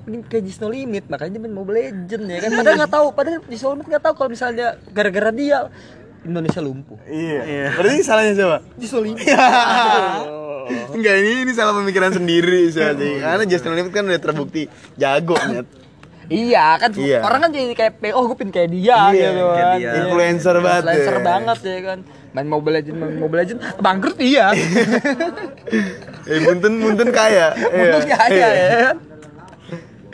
Just 0.45 0.61
No 0.61 0.69
Limit 0.69 1.09
makanya 1.09 1.39
dia 1.39 1.41
main 1.41 1.55
Mobile 1.57 1.79
Legend 1.79 2.23
ya 2.27 2.37
kan. 2.43 2.49
Padahal 2.53 2.75
nggak 2.85 2.93
tahu, 2.93 3.07
padahal 3.15 3.37
No 3.41 3.67
Limit 3.73 3.87
nggak 3.87 4.03
tahu 4.03 4.13
kalau 4.13 4.29
misalnya 4.29 4.77
gara-gara 4.93 5.31
dia 5.33 5.73
Indonesia 6.21 6.61
lumpuh. 6.61 6.99
Iya. 7.09 7.73
Berarti 7.79 8.03
salahnya 8.05 8.33
siapa? 8.37 8.57
Just 8.77 8.93
No 8.93 9.01
Limit. 9.01 9.25
Enggak 10.67 11.15
ini 11.23 11.47
ini 11.47 11.51
salah 11.55 11.73
pemikiran 11.79 12.11
sendiri 12.11 12.67
sih 12.69 12.83
anjing. 12.83 13.23
Karena 13.23 13.43
Justin 13.47 13.73
Limit 13.73 13.93
kan 13.95 14.03
udah 14.05 14.21
terbukti 14.21 14.67
jago 14.99 15.39
net. 15.47 15.86
Iya 16.27 16.75
kan 16.75 16.91
Iya. 16.91 17.19
orang 17.21 17.39
kan 17.39 17.49
jadi 17.49 17.71
kayak 17.71 17.93
oh 18.11 18.23
gue 18.25 18.35
pin 18.35 18.49
kayak 18.49 18.69
dia 18.69 18.99
Iya, 19.07 19.27
gitu 19.31 19.43
kayak 19.45 19.63
kan. 19.63 19.75
dia. 19.75 19.87
Iya. 19.87 19.91
Influencer 20.01 20.55
banget 20.57 20.83
Influencer 20.83 21.13
ya. 21.13 21.21
banget 21.23 21.59
ya 21.61 21.79
kan. 21.81 21.99
Main 22.29 22.47
Mobile 22.47 22.75
Legend, 22.75 22.95
main 22.97 23.15
Mobile 23.17 23.39
Legend, 23.41 23.59
bangkrut 23.77 24.17
iya. 24.19 24.45
Eh 26.27 26.39
Muntun 26.41 26.73
Muntun 26.77 27.09
kaya. 27.09 27.55
Mundur 27.73 28.03
Iya. 28.03 28.15
kaya 28.17 28.31
Iya. 28.33 28.47
ya 28.49 28.67
kan. 28.83 28.97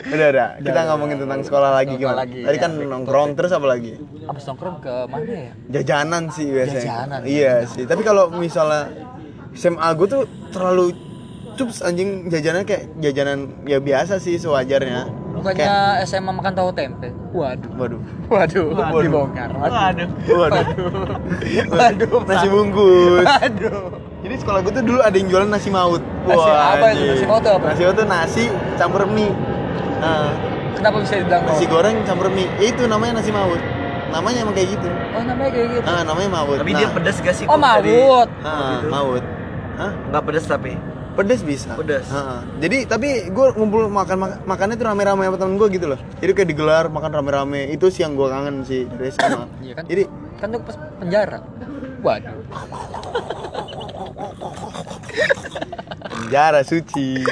Udah 0.04 0.26
udah. 0.30 0.48
Kita 0.60 0.80
ngomongin 0.86 1.16
tentang 1.18 1.40
sekolah 1.40 1.70
lagi 1.72 1.90
Sekolah 1.90 2.12
gimana? 2.12 2.20
lagi, 2.22 2.40
Tadi 2.44 2.54
ya. 2.54 2.62
kan 2.62 2.72
nongkrong 2.78 3.30
terus 3.34 3.50
apa 3.50 3.66
lagi? 3.66 3.92
Abis 4.22 4.44
nongkrong 4.44 4.76
ke 4.78 4.94
mana 5.06 5.24
ya? 5.26 5.52
Jajanan 5.72 6.22
sih 6.28 6.46
biasanya. 6.46 6.84
Jajanan. 6.84 7.20
Iya 7.24 7.54
sih. 7.66 7.82
Tapi 7.82 8.02
kalau 8.02 8.28
misalnya 8.30 8.92
SMA 9.52 9.88
gue 9.94 10.06
tuh 10.06 10.22
terlalu 10.50 10.92
cups 11.54 11.80
anjing 11.80 12.28
jajanannya 12.28 12.62
kayak 12.64 12.84
jajanan 13.00 13.38
ya 13.64 13.78
biasa 13.78 14.18
sih 14.18 14.36
sewajarnya. 14.36 15.23
Bukannya 15.44 15.68
Kayak, 16.00 16.08
SMA 16.08 16.32
makan 16.32 16.52
tahu 16.56 16.70
tempe? 16.72 17.08
Waduh. 17.36 17.70
waduh. 17.76 18.00
Waduh, 18.32 18.66
Waduh. 18.72 19.02
dibongkar. 19.04 19.50
Waduh. 19.52 20.08
Waduh. 20.24 20.66
Waduh, 21.68 22.18
Nasi 22.24 22.46
bungkus. 22.48 23.28
Waduh. 23.28 23.80
Jadi 24.24 24.34
sekolah 24.40 24.58
gue 24.64 24.72
tuh 24.72 24.84
dulu 24.88 25.00
ada 25.04 25.12
yang 25.12 25.28
jualan 25.28 25.48
nasi 25.52 25.68
maut. 25.68 26.00
Nasi 26.24 26.48
apa 26.48 26.86
itu? 26.96 27.04
Nasi 27.12 27.26
maut 27.28 27.44
apa? 27.44 27.66
Nasi 27.76 27.82
maut 27.84 27.96
tuh 28.00 28.06
nasi 28.08 28.44
campur 28.80 29.04
mie. 29.04 29.28
Nah, 30.00 30.32
Kenapa 30.80 30.96
bisa 31.04 31.14
dibilang 31.20 31.44
nasi 31.44 31.64
goreng 31.68 31.96
campur 32.08 32.32
mie. 32.32 32.48
Ya 32.56 32.72
itu 32.72 32.82
namanya 32.88 33.20
nasi 33.20 33.28
maut. 33.28 33.60
Namanya 34.08 34.38
emang 34.48 34.56
kayak 34.56 34.68
gitu. 34.80 34.88
Oh, 34.88 35.22
namanya 35.28 35.50
kayak 35.52 35.68
gitu. 35.76 35.84
Ah, 35.84 36.02
namanya 36.08 36.28
maut. 36.40 36.56
Tapi 36.56 36.72
nah, 36.72 36.78
dia 36.80 36.88
pedas 36.88 37.16
gak 37.20 37.34
sih? 37.36 37.44
Oh, 37.44 37.60
maut. 37.60 38.28
Ah, 38.40 38.80
maut. 38.88 39.24
Hah? 39.76 39.92
Nggak 40.08 40.22
pedas 40.24 40.44
tapi. 40.48 40.72
Pedes 41.14 41.40
bisa. 41.40 41.78
Pedes. 41.78 42.10
Ah. 42.10 42.42
Jadi 42.58 42.84
tapi 42.84 43.30
gue 43.30 43.46
ngumpul 43.54 43.86
makan 43.86 44.16
mak- 44.18 44.42
makannya 44.42 44.74
tuh 44.74 44.86
rame-rame 44.86 45.22
sama 45.24 45.38
temen 45.38 45.54
gue 45.54 45.68
gitu 45.70 45.86
loh. 45.86 45.98
Jadi 46.18 46.30
kayak 46.34 46.48
digelar 46.50 46.84
makan 46.90 47.10
rame-rame. 47.12 47.70
Itu 47.70 47.86
sih 47.86 48.02
yang 48.02 48.18
gue 48.18 48.26
kangen 48.26 48.66
sih 48.66 48.90
dari 48.90 49.10
SMA. 49.14 49.46
Iya 49.62 49.72
kan? 49.78 49.84
Jadi 49.86 50.02
kan 50.36 50.46
tuh 50.50 50.60
pas 50.60 50.76
penjara. 50.98 51.38
Waduh. 52.02 52.36
penjara 56.04 56.60
suci. 56.66 57.22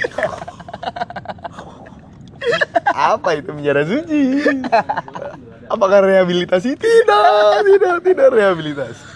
Apa 2.87 3.35
itu 3.35 3.51
penjara 3.51 3.83
suci? 3.83 4.23
Apakah 5.67 6.05
rehabilitasi? 6.05 6.77
Tidak, 6.77 7.65
tidak, 7.65 7.97
tidak 8.05 8.29
rehabilitasi. 8.31 9.12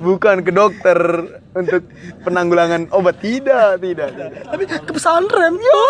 Bukan 0.00 0.40
ke 0.40 0.50
dokter 0.50 0.96
untuk 1.52 1.84
penanggulangan 2.24 2.88
obat. 2.96 3.20
Tidak, 3.20 3.76
tidak, 3.78 4.08
tidak. 4.16 4.30
Tapi 4.48 4.62
ke 4.64 4.92
pesantren. 4.96 5.54
Yo. 5.60 5.80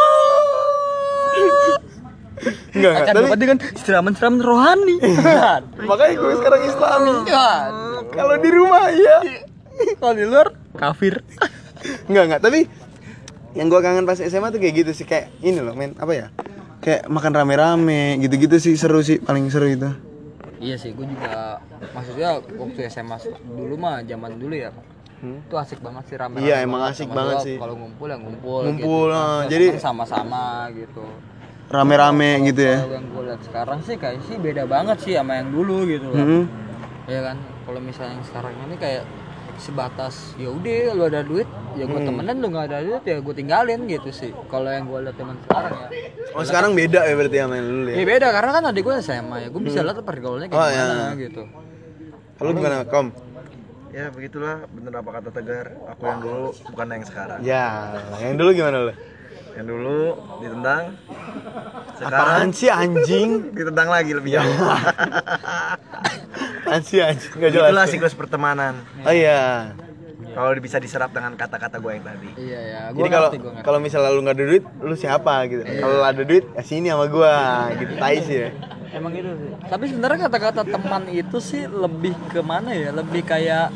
Enggak, 2.74 2.90
enggak. 2.90 2.92
Akan 3.06 3.14
Tapi 3.14 3.24
dapat 3.30 3.38
dengan 3.38 3.58
siraman-siraman 3.78 4.40
rohani. 4.42 4.96
makanya 5.90 6.14
gue 6.18 6.34
sekarang 6.42 6.62
Islami. 6.66 7.14
Waduh. 7.28 8.02
Kalau 8.10 8.34
di 8.42 8.50
rumah 8.50 8.84
ya. 8.90 9.18
Kalau 10.00 10.14
di 10.18 10.24
luar 10.26 10.46
kafir. 10.74 11.22
Enggak, 12.10 12.24
enggak. 12.26 12.40
Tapi 12.42 12.60
yang 13.54 13.66
gue 13.70 13.80
kangen 13.82 14.04
pas 14.06 14.18
SMA 14.18 14.50
tuh 14.50 14.60
kayak 14.62 14.74
gitu 14.82 14.90
sih 14.94 15.06
kayak 15.06 15.30
ini 15.44 15.62
loh, 15.62 15.78
men. 15.78 15.94
Apa 16.02 16.12
ya? 16.16 16.26
Kayak 16.80 17.12
makan 17.12 17.32
rame-rame 17.36 18.16
gitu-gitu 18.24 18.56
sih 18.56 18.74
seru 18.74 19.04
sih, 19.04 19.20
paling 19.20 19.46
seru 19.52 19.68
itu. 19.68 20.09
Iya 20.60 20.76
sih, 20.76 20.92
gue 20.92 21.06
juga 21.08 21.56
maksudnya 21.96 22.36
waktu 22.36 22.80
SMA 22.92 23.16
dulu 23.56 23.74
mah 23.80 24.04
zaman 24.04 24.36
dulu 24.36 24.52
ya. 24.52 24.68
Itu 25.20 25.56
asik 25.56 25.80
banget 25.80 26.04
sih 26.08 26.16
rame. 26.20 26.40
Iya, 26.44 26.64
emang 26.64 26.84
asik 26.92 27.08
banget 27.08 27.36
sih. 27.44 27.56
Kalau 27.56 27.76
ngumpul 27.80 28.08
ya 28.12 28.16
ngumpul. 28.20 28.62
Ngumpul, 28.68 29.08
gitu. 29.08 29.16
ah, 29.16 29.44
Kalau 29.44 29.50
jadi- 29.52 29.72
sama-sama 29.80 30.68
gitu. 30.76 31.04
Rame-rame 31.70 32.44
gitu 32.50 32.60
ya. 32.60 32.82
Kalau 32.84 32.92
yang 32.98 33.06
gue 33.08 33.22
lihat 33.30 33.40
sekarang 33.46 33.78
sih 33.86 33.94
kayak 33.96 34.20
sih 34.28 34.36
beda 34.36 34.66
banget 34.68 34.96
sih 35.00 35.12
sama 35.16 35.40
yang 35.40 35.48
dulu 35.48 35.88
gitu 35.88 36.08
kan. 36.12 36.26
Ya 37.08 37.20
kan, 37.24 37.36
kalau 37.64 37.80
misalnya 37.80 38.20
yang 38.20 38.26
sekarang 38.26 38.52
ini 38.68 38.76
kayak 38.76 39.02
sebatas 39.60 40.32
ya 40.34 40.48
udah 40.48 40.90
lu 40.90 41.04
ada 41.04 41.20
duit 41.20 41.44
ya 41.72 41.84
gue 41.84 42.00
temenan 42.00 42.36
lu 42.36 42.48
nggak 42.48 42.66
ada 42.66 42.78
duit 42.80 43.02
ya 43.02 43.16
gue 43.16 43.34
tinggalin 43.34 43.80
gitu 43.84 44.10
sih 44.10 44.32
kalau 44.46 44.66
yang 44.66 44.84
gue 44.84 44.98
lihat 45.00 45.16
teman 45.16 45.36
sekarang 45.40 45.72
ya 45.76 45.88
Oh, 46.30 46.42
sekarang 46.42 46.72
beda 46.72 47.00
ya 47.02 47.14
berarti 47.14 47.36
sama 47.38 47.54
yang 47.54 47.66
dulu 47.68 47.82
ya 47.84 47.96
ya. 47.96 48.06
beda 48.06 48.26
karena 48.30 48.50
kan 48.52 48.62
adik 48.66 48.82
gue 48.82 48.94
SMA 49.00 49.36
ya 49.36 49.48
gue 49.48 49.62
bisa 49.62 49.78
lihat 49.80 49.98
pergaulannya 50.00 50.48
kayak 50.48 50.56
Oh, 50.56 50.68
gimana 50.68 50.94
iya. 50.96 51.20
gitu 51.20 51.42
Kalau 52.34 52.50
gimana, 52.50 52.76
Kom? 52.84 53.06
Ya 53.90 54.08
begitulah 54.08 54.64
bener 54.70 54.92
apa 54.94 55.10
kata 55.12 55.28
Tegar. 55.28 55.66
Aku 55.90 56.02
yang 56.06 56.20
dulu 56.20 56.46
bukan 56.72 56.86
yang 56.88 57.04
sekarang. 57.04 57.38
Ya, 57.42 57.66
yang 58.18 58.38
dulu 58.38 58.50
gimana 58.54 58.76
lo? 58.80 58.92
Yang 59.52 59.66
dulu 59.68 59.98
ditendang. 60.38 60.84
Apaan 61.98 61.98
Sekarang 62.00 62.48
sih 62.54 62.70
anjing? 62.70 63.28
ditendang 63.58 63.90
lagi 63.90 64.16
lebih 64.16 64.30
jauh. 64.32 64.46
Ansi 66.70 66.96
ansi 67.02 67.26
nggak 67.28 67.50
jelas. 67.50 67.68
Itulah 67.70 67.86
siklus 67.86 68.14
pertemanan. 68.14 68.78
Oh 69.02 69.10
iya. 69.10 69.74
Kalau 70.30 70.54
bisa 70.62 70.78
diserap 70.78 71.10
dengan 71.10 71.34
kata-kata 71.34 71.82
gue 71.82 71.90
yang 71.90 72.06
tadi. 72.06 72.30
Iya 72.38 72.60
ya, 72.62 72.80
Jadi 72.94 73.08
kalau 73.10 73.28
kalau 73.66 73.78
misalnya 73.82 74.14
lu 74.14 74.22
nggak 74.22 74.36
ada 74.38 74.44
duit, 74.46 74.64
lu 74.78 74.94
siapa 74.94 75.34
gitu. 75.50 75.66
Iya. 75.66 75.82
Kalau 75.82 76.06
ada 76.06 76.22
duit, 76.22 76.44
ya 76.54 76.62
sini 76.62 76.86
sama 76.86 77.10
gua 77.10 77.34
gitu. 77.74 77.92
Tai 77.98 78.18
sih 78.22 78.36
ya. 78.38 78.50
emang 78.90 79.14
itu 79.14 79.26
sih. 79.26 79.50
Tapi 79.66 79.84
sebenarnya 79.86 80.18
kata-kata 80.26 80.62
teman 80.62 81.02
itu 81.06 81.38
sih 81.38 81.62
lebih 81.66 82.14
ke 82.30 82.42
mana 82.42 82.70
ya? 82.70 82.90
Lebih 82.90 83.22
kayak 83.22 83.70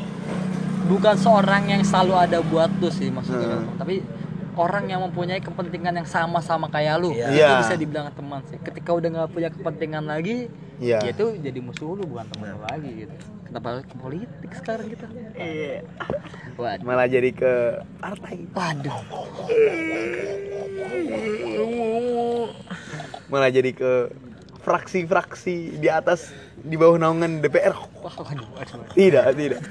bukan 0.87 1.15
seorang 1.15 1.71
yang 1.71 1.81
selalu 1.83 2.13
ada 2.15 2.39
buat 2.39 2.71
lu 2.79 2.87
sih 2.87 3.09
maksudnya, 3.09 3.63
Hmm. 3.63 3.75
tapi 3.75 4.03
orang 4.55 4.87
yang 4.87 5.03
mempunyai 5.03 5.39
kepentingan 5.39 5.93
yang 5.95 6.07
sama-sama 6.07 6.67
kayak 6.67 6.97
lu. 6.97 7.11
Iya. 7.11 7.27
Itu 7.27 7.35
Iya. 7.37 7.49
bisa 7.61 7.75
dibilang 7.75 8.07
teman 8.11 8.41
sih. 8.47 8.57
Ketika 8.57 8.91
udah 8.91 9.09
nggak 9.11 9.29
punya 9.29 9.49
kepentingan 9.51 10.03
lagi, 10.03 10.47
Iya. 10.77 10.99
ya 11.03 11.09
itu 11.11 11.35
jadi 11.37 11.59
musuh 11.59 11.93
lu 11.93 12.03
bukan 12.03 12.25
teman 12.27 12.47
lu 12.51 12.61
lagi 12.63 12.91
gitu. 13.05 13.15
Kenapa 13.45 13.79
ke 13.81 13.95
politik 13.95 14.51
sekarang 14.51 14.87
kita? 14.89 15.05
Iya. 15.35 15.85
Waduh. 16.55 16.83
Malah 16.83 17.07
jadi 17.07 17.29
ke 17.29 17.53
partai. 17.99 18.35
Waduh. 18.49 18.97
Malah 23.27 23.49
jadi 23.49 23.71
ke 23.71 23.91
fraksi-fraksi 24.65 25.77
di 25.77 25.87
atas 25.87 26.33
di 26.57 26.73
bawah 26.73 26.97
naungan 26.97 27.37
DPR. 27.37 27.77
Wah, 28.01 28.15
waduh, 28.17 28.49
waduh. 28.49 28.81
Tidak, 28.97 29.25
tidak. 29.37 29.61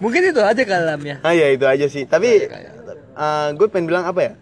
Mungkin 0.00 0.22
itu 0.24 0.40
aja 0.40 0.62
kalam 0.64 1.00
ya. 1.04 1.16
Ah 1.20 1.36
ya 1.36 1.52
itu 1.52 1.68
aja 1.68 1.84
sih. 1.84 2.08
Tapi 2.08 2.48
Kayak- 3.18 3.50
gue 3.52 3.66
pengen 3.68 3.86
bilang 3.86 4.04
apa 4.04 4.20
ya? 4.22 4.32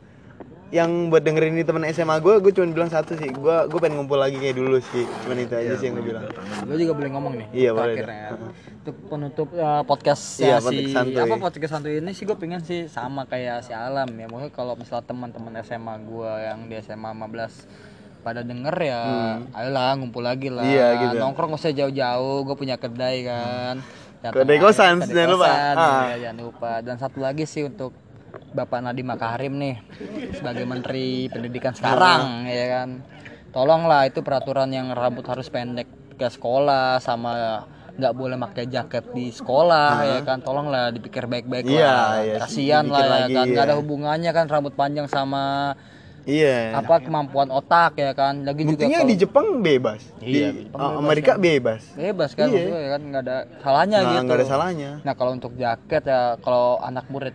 Yang 0.67 0.91
buat 1.09 1.23
dengerin 1.23 1.53
ini 1.53 1.63
teman 1.63 1.87
SMA 1.87 2.19
gue, 2.19 2.35
gue 2.37 2.51
cuma 2.51 2.67
bilang 2.69 2.91
satu 2.91 3.15
sih. 3.15 3.31
Gue 3.31 3.55
gue 3.65 3.79
pengen 3.79 3.97
ngumpul 3.97 4.19
lagi 4.19 4.35
kayak 4.35 4.57
dulu 4.57 4.83
sih. 4.85 5.07
Cuman 5.23 5.39
itu 5.39 5.55
aja 5.55 5.73
sih 5.73 5.87
yang 5.87 5.95
gue 5.95 6.07
bilang. 6.07 6.27
Gue 6.67 6.77
juga 6.77 6.93
boleh 6.93 7.11
ngomong 7.13 7.33
nih. 7.37 7.47
Iya, 7.55 7.71
boleh 7.71 7.95
ya. 7.97 8.31
Untuk 8.83 8.97
penutup 9.07 9.49
uh, 9.53 9.83
podcast 9.83 10.23
Iya, 10.39 10.59
si 10.59 10.67
podcast 10.67 10.91
santuy. 10.93 11.23
apa 11.23 11.35
podcast 11.39 11.71
santuy 11.73 11.95
ini 11.97 12.11
sih 12.11 12.27
gue 12.27 12.35
pengen 12.35 12.61
sih 12.61 12.87
sama 12.87 13.25
kayak 13.25 13.63
si 13.63 13.71
Alam 13.71 14.11
ya. 14.11 14.27
Maksudnya 14.27 14.51
kalau 14.51 14.75
misalnya 14.75 15.07
teman-teman 15.07 15.55
SMA 15.61 15.95
gue 16.03 16.33
yang 16.43 16.59
di 16.67 16.75
SMA 16.77 17.11
15 17.11 17.95
pada 18.21 18.43
denger 18.43 18.75
ya, 18.81 19.01
ayolah 19.55 19.95
ngumpul 19.95 20.19
lagi 20.21 20.51
lah. 20.51 20.61
Hmm. 20.61 20.73
Iya, 20.73 20.87
gitu. 21.01 21.15
Nongkrong 21.17 21.47
gak 21.49 21.63
usah 21.63 21.71
jauh-jauh. 21.73 22.43
Gue 22.43 22.57
punya 22.57 22.75
kedai 22.75 23.23
kan. 23.23 23.79
Datang 24.19 24.43
Kedai 24.43 24.59
kosan, 24.59 24.95
kedai 24.99 25.15
jangan 25.15 25.31
lupa. 25.31 25.47
kosan, 25.47 25.75
Ah. 25.79 26.03
ya, 26.11 26.17
jangan 26.21 26.39
lupa. 26.43 26.71
Dan 26.83 26.95
satu 26.99 27.19
lagi 27.23 27.47
sih 27.47 27.63
untuk 27.63 27.95
Bapak 28.53 28.79
Nadiem 28.81 29.05
Makarim 29.05 29.55
nih 29.55 29.77
sebagai 30.33 30.65
Menteri 30.65 31.27
Pendidikan 31.27 31.73
sekarang 31.73 32.47
ya 32.47 32.67
kan. 32.73 32.89
Tolonglah 33.51 34.05
itu 34.05 34.21
peraturan 34.21 34.69
yang 34.69 34.93
rambut 34.93 35.25
harus 35.25 35.49
pendek 35.49 35.89
ke 36.13 36.27
sekolah 36.27 36.99
sama 36.99 37.65
nggak 37.97 38.13
boleh 38.13 38.37
pakai 38.39 38.69
jaket 38.69 39.05
di 39.11 39.29
sekolah 39.31 39.93
ya 40.07 40.21
kan. 40.23 40.39
Tolonglah 40.41 40.89
dipikir 40.91 41.25
baik-baik 41.25 41.65
Iya, 41.65 41.89
lah. 41.89 42.11
iya, 42.21 42.37
Kasihan 42.39 42.85
lah 42.85 43.01
ya 43.01 43.09
lagi, 43.25 43.35
kan. 43.35 43.45
Nggak 43.47 43.65
iya. 43.65 43.73
ada 43.73 43.77
hubungannya 43.77 44.31
kan 44.31 44.45
rambut 44.47 44.73
panjang 44.73 45.07
sama 45.07 45.73
Iya. 46.27 46.75
apa 46.75 46.99
kemampuan 46.99 47.49
otak 47.49 47.97
ya 47.97 48.13
kan. 48.13 48.43
Lagi 48.43 48.63
juga 48.63 48.83
Buktinya 48.83 48.99
kalau- 48.99 49.09
di 49.09 49.17
Jepang 49.17 49.47
bebas. 49.61 50.01
Iya, 50.19 50.49
di 50.51 50.61
Jepang 50.67 50.77
uh, 50.77 50.89
bebas, 50.91 51.01
Amerika 51.01 51.33
bebas. 51.39 51.83
bebas 51.95 52.31
kan 52.33 52.47
Iya. 52.47 52.53
maksudnya 52.53 52.79
ya 52.79 52.91
kan 52.91 53.03
nggak 53.07 53.23
ada 53.23 53.37
salahnya 53.61 53.97
Nah, 53.97 54.11
gitu. 54.11 54.23
nggak 54.25 54.37
ada 54.37 54.47
salahnya. 54.47 54.91
Nah 55.01 55.15
kalau 55.15 55.33
untuk 55.33 55.53
jaket 55.55 56.03
ya 56.05 56.21
kalau 56.41 56.77
anak 56.79 57.07
murid 57.09 57.33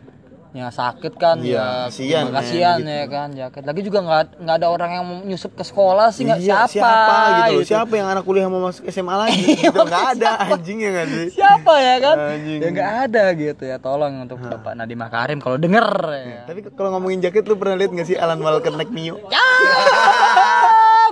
yang 0.51 0.67
sakit 0.67 1.15
kan 1.15 1.39
Iya, 1.39 1.55
ya 1.55 1.67
kasihan, 1.87 2.25
kasihan 2.27 2.77
men, 2.83 2.91
ya 2.91 3.05
kan 3.07 3.27
jaket. 3.31 3.63
Lagi 3.63 3.81
juga 3.87 3.99
nggak 4.03 4.43
nggak 4.43 4.55
ada 4.59 4.67
orang 4.67 4.91
yang 4.91 5.05
nyusup 5.23 5.55
ke 5.55 5.63
sekolah 5.63 6.11
sih 6.11 6.27
nggak 6.27 6.43
Iya, 6.43 6.67
siapa, 6.67 7.55
gitu. 7.55 7.71
Siapa 7.71 7.93
yang 7.95 8.07
anak 8.11 8.23
kuliah 8.27 8.51
mau 8.51 8.59
masuk 8.59 8.83
SMA 8.91 9.15
lagi? 9.15 9.39
gitu 9.63 9.79
nggak 9.79 10.19
ada 10.19 10.51
anjing 10.51 10.77
ya 10.83 10.89
nggak 10.91 11.07
sih? 11.07 11.27
Siapa 11.39 11.73
ya 11.79 11.95
kan? 12.03 12.15
Anjing. 12.35 12.59
Ya 12.59 12.69
nggak 12.75 12.91
ada 13.07 13.23
gitu 13.31 13.63
ya. 13.63 13.77
Tolong 13.79 14.13
untuk 14.27 14.37
Bapak 14.43 14.75
Nadiem 14.75 14.99
Makarim 14.99 15.39
kalau 15.39 15.55
denger 15.55 15.87
ya. 16.19 16.43
Tapi 16.43 16.59
kalau 16.75 16.99
ngomongin 16.99 17.23
jaket 17.23 17.47
lu 17.47 17.55
pernah 17.55 17.79
lihat 17.79 17.95
nggak 17.95 18.07
sih 18.11 18.17
Alan 18.19 18.43
Walker 18.43 18.75
naik 18.75 18.91
Mio? 18.91 19.23
Ya, 19.31 19.47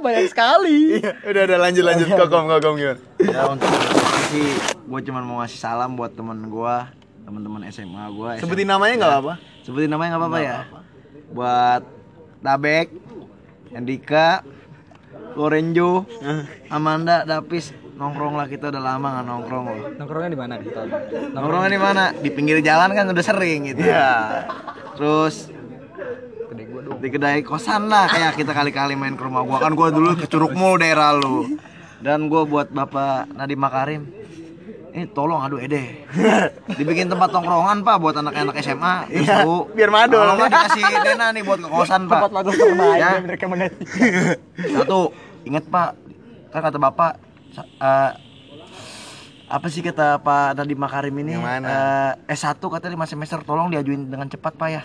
banyak 0.03 0.27
sekali. 0.27 0.99
Iya, 0.99 1.15
udah 1.23 1.41
udah 1.47 1.59
lanjut 1.63 1.83
lanjut 1.87 2.07
kokom 2.11 2.43
kokom 2.51 2.73
gimana? 2.75 2.99
Ya 3.23 3.47
untuk 3.47 3.71
sih 4.29 4.47
gue 4.89 5.01
cuma 5.07 5.19
mau 5.23 5.41
ngasih 5.41 5.59
salam 5.59 5.95
buat 5.95 6.13
temen 6.13 6.49
gue, 6.51 6.75
teman-teman 7.29 7.61
SMA 7.69 8.03
gue. 8.09 8.31
Sebutin 8.41 8.65
namanya 8.65 8.93
nggak 8.97 9.11
apa-apa. 9.13 9.33
Sebutin 9.61 9.89
namanya 9.93 10.09
nggak 10.17 10.21
apa-apa 10.25 10.39
ya. 10.41 10.57
Buat 11.29 11.81
Tabek, 12.41 12.87
Andika, 13.77 14.41
Lorenjo, 15.37 16.09
Amanda, 16.75 17.21
Dapis, 17.29 17.69
nongkrong 17.93 18.33
lah 18.33 18.49
kita 18.49 18.73
udah 18.73 18.81
lama 18.81 19.07
nggak 19.13 19.25
nongkrong 19.29 19.65
loh. 19.69 19.79
Nongkrongnya 19.93 20.29
di 20.33 20.39
mana 20.41 20.53
gitu? 20.57 20.79
Nongkrongnya 21.37 21.69
di 21.69 21.81
mana? 21.81 22.03
Di 22.17 22.29
pinggir 22.33 22.57
jalan 22.65 22.89
kan 22.97 23.05
udah 23.05 23.21
sering 23.23 23.69
gitu. 23.69 23.85
Ya. 23.85 24.49
Terus 24.97 25.53
Gede 26.49 26.65
gua 26.65 26.81
dong. 26.81 26.97
di 26.97 27.13
kedai 27.13 27.45
kosan 27.45 27.93
lah 27.93 28.09
kayak 28.09 28.41
kita 28.41 28.57
kali-kali 28.57 28.97
main 28.97 29.13
ke 29.13 29.21
rumah 29.21 29.45
gua 29.45 29.61
kan 29.61 29.77
gua 29.77 29.93
dulu 29.93 30.17
ke 30.17 30.25
Curug 30.25 30.57
Mall 30.57 30.81
daerah 30.81 31.13
lu. 31.13 31.45
Dan 32.01 32.25
gua 32.25 32.41
buat 32.49 32.73
Bapak 32.73 33.29
Nadiem 33.37 33.61
Makarim 33.61 34.01
ini 34.91 35.05
tolong 35.07 35.39
aduh 35.39 35.57
Ede 35.57 36.03
dibikin 36.77 37.05
tempat 37.05 37.29
tongkrongan 37.29 37.81
pak 37.81 37.95
buat 37.97 38.15
anak-anak 38.15 38.55
SMA 38.59 38.95
Iya, 39.11 39.43
Bu. 39.43 39.69
biar 39.71 39.89
madol. 39.89 40.19
Kalau 40.19 40.33
nggak 40.35 40.49
dikasih 40.49 40.83
dana 41.03 41.25
nih 41.29 41.43
buat 41.43 41.59
ke 41.59 41.67
kosan 41.67 42.01
pak 42.05 42.19
Tempat 42.19 42.31
lagu 42.31 42.49
terbaik 42.49 42.97
Ya. 42.97 43.47
mengerti. 43.47 43.83
satu 44.75 45.13
inget 45.41 45.65
pak 45.65 45.93
kan 46.49 46.61
kata 46.61 46.77
bapak 46.77 47.11
eh, 47.79 48.11
apa 49.49 49.65
sih 49.65 49.81
kata 49.81 50.21
Pak 50.21 50.53
Nadiem 50.53 50.77
Makarim 50.77 51.15
ini 51.17 51.33
Yang 51.33 51.41
mana? 51.41 51.65
Eh, 52.29 52.37
S1 52.37 52.61
katanya 52.61 52.93
5 53.01 53.09
semester 53.09 53.41
tolong 53.41 53.73
diajuin 53.73 54.05
dengan 54.05 54.29
cepat 54.29 54.53
pak 54.53 54.69
ya 54.69 54.81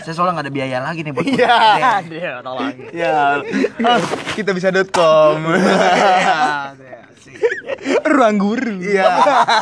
saya 0.00 0.14
soalnya 0.16 0.40
nggak 0.40 0.46
ada 0.48 0.54
biaya 0.54 0.78
lagi 0.80 1.00
nih 1.00 1.12
buat 1.12 1.28
Iya. 1.28 2.40
tolong. 2.40 2.72
Ya, 2.96 3.44
oh, 3.84 4.00
kita 4.32 4.56
bisa.com. 4.56 5.36
Ruang 8.14 8.36
guru. 8.36 8.74
Iya. 8.78 9.04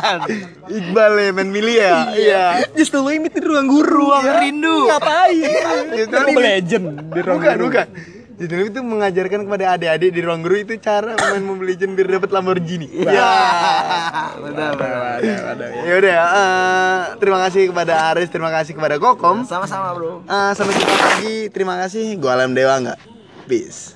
Iqbal 0.77 1.11
ya, 1.17 1.29
main 1.31 1.49
milih 1.49 1.75
ya. 1.75 1.95
Iya. 2.11 2.43
Just 2.73 2.91
the 2.91 2.99
way 2.99 3.19
di 3.19 3.39
ruang 3.39 3.67
guru. 3.67 4.09
Ruang 4.09 4.25
rindu. 4.39 4.87
Ngapain? 4.87 5.51
Limit. 6.27 6.39
Legend 6.39 6.85
di 7.09 7.19
ruang 7.19 7.39
Bukan, 7.39 7.55
guru. 7.55 7.65
bukan. 7.69 7.87
Jadi 8.33 8.65
itu 8.65 8.81
mengajarkan 8.81 9.45
kepada 9.45 9.77
adik-adik 9.77 10.09
di 10.09 10.19
ruang 10.19 10.41
guru 10.41 10.57
itu 10.57 10.73
cara 10.81 11.13
main 11.15 11.45
Mobile 11.45 11.69
Legend 11.69 11.91
biar 11.93 12.07
dapat 12.17 12.29
Lamborghini. 12.33 12.89
Iya. 12.91 13.29
Benar, 14.41 14.71
benar. 14.73 15.17
Ya 15.85 15.93
udah, 15.95 16.17
eh, 16.17 16.99
terima 17.21 17.39
kasih 17.45 17.69
kepada 17.69 17.93
Aris, 18.11 18.33
terima 18.33 18.49
kasih 18.49 18.73
kepada 18.73 18.97
Kokom. 18.97 19.45
sama-sama 19.45 19.93
bro 19.93 20.25
Eh, 20.25 20.51
sampai 20.57 20.73
jumpa 20.73 20.95
lagi. 20.97 21.37
Terima 21.53 21.75
kasih. 21.85 22.17
Gua 22.17 22.33
Alam 22.35 22.57
Dewa 22.57 22.73
enggak. 22.81 22.97
Peace. 23.45 23.95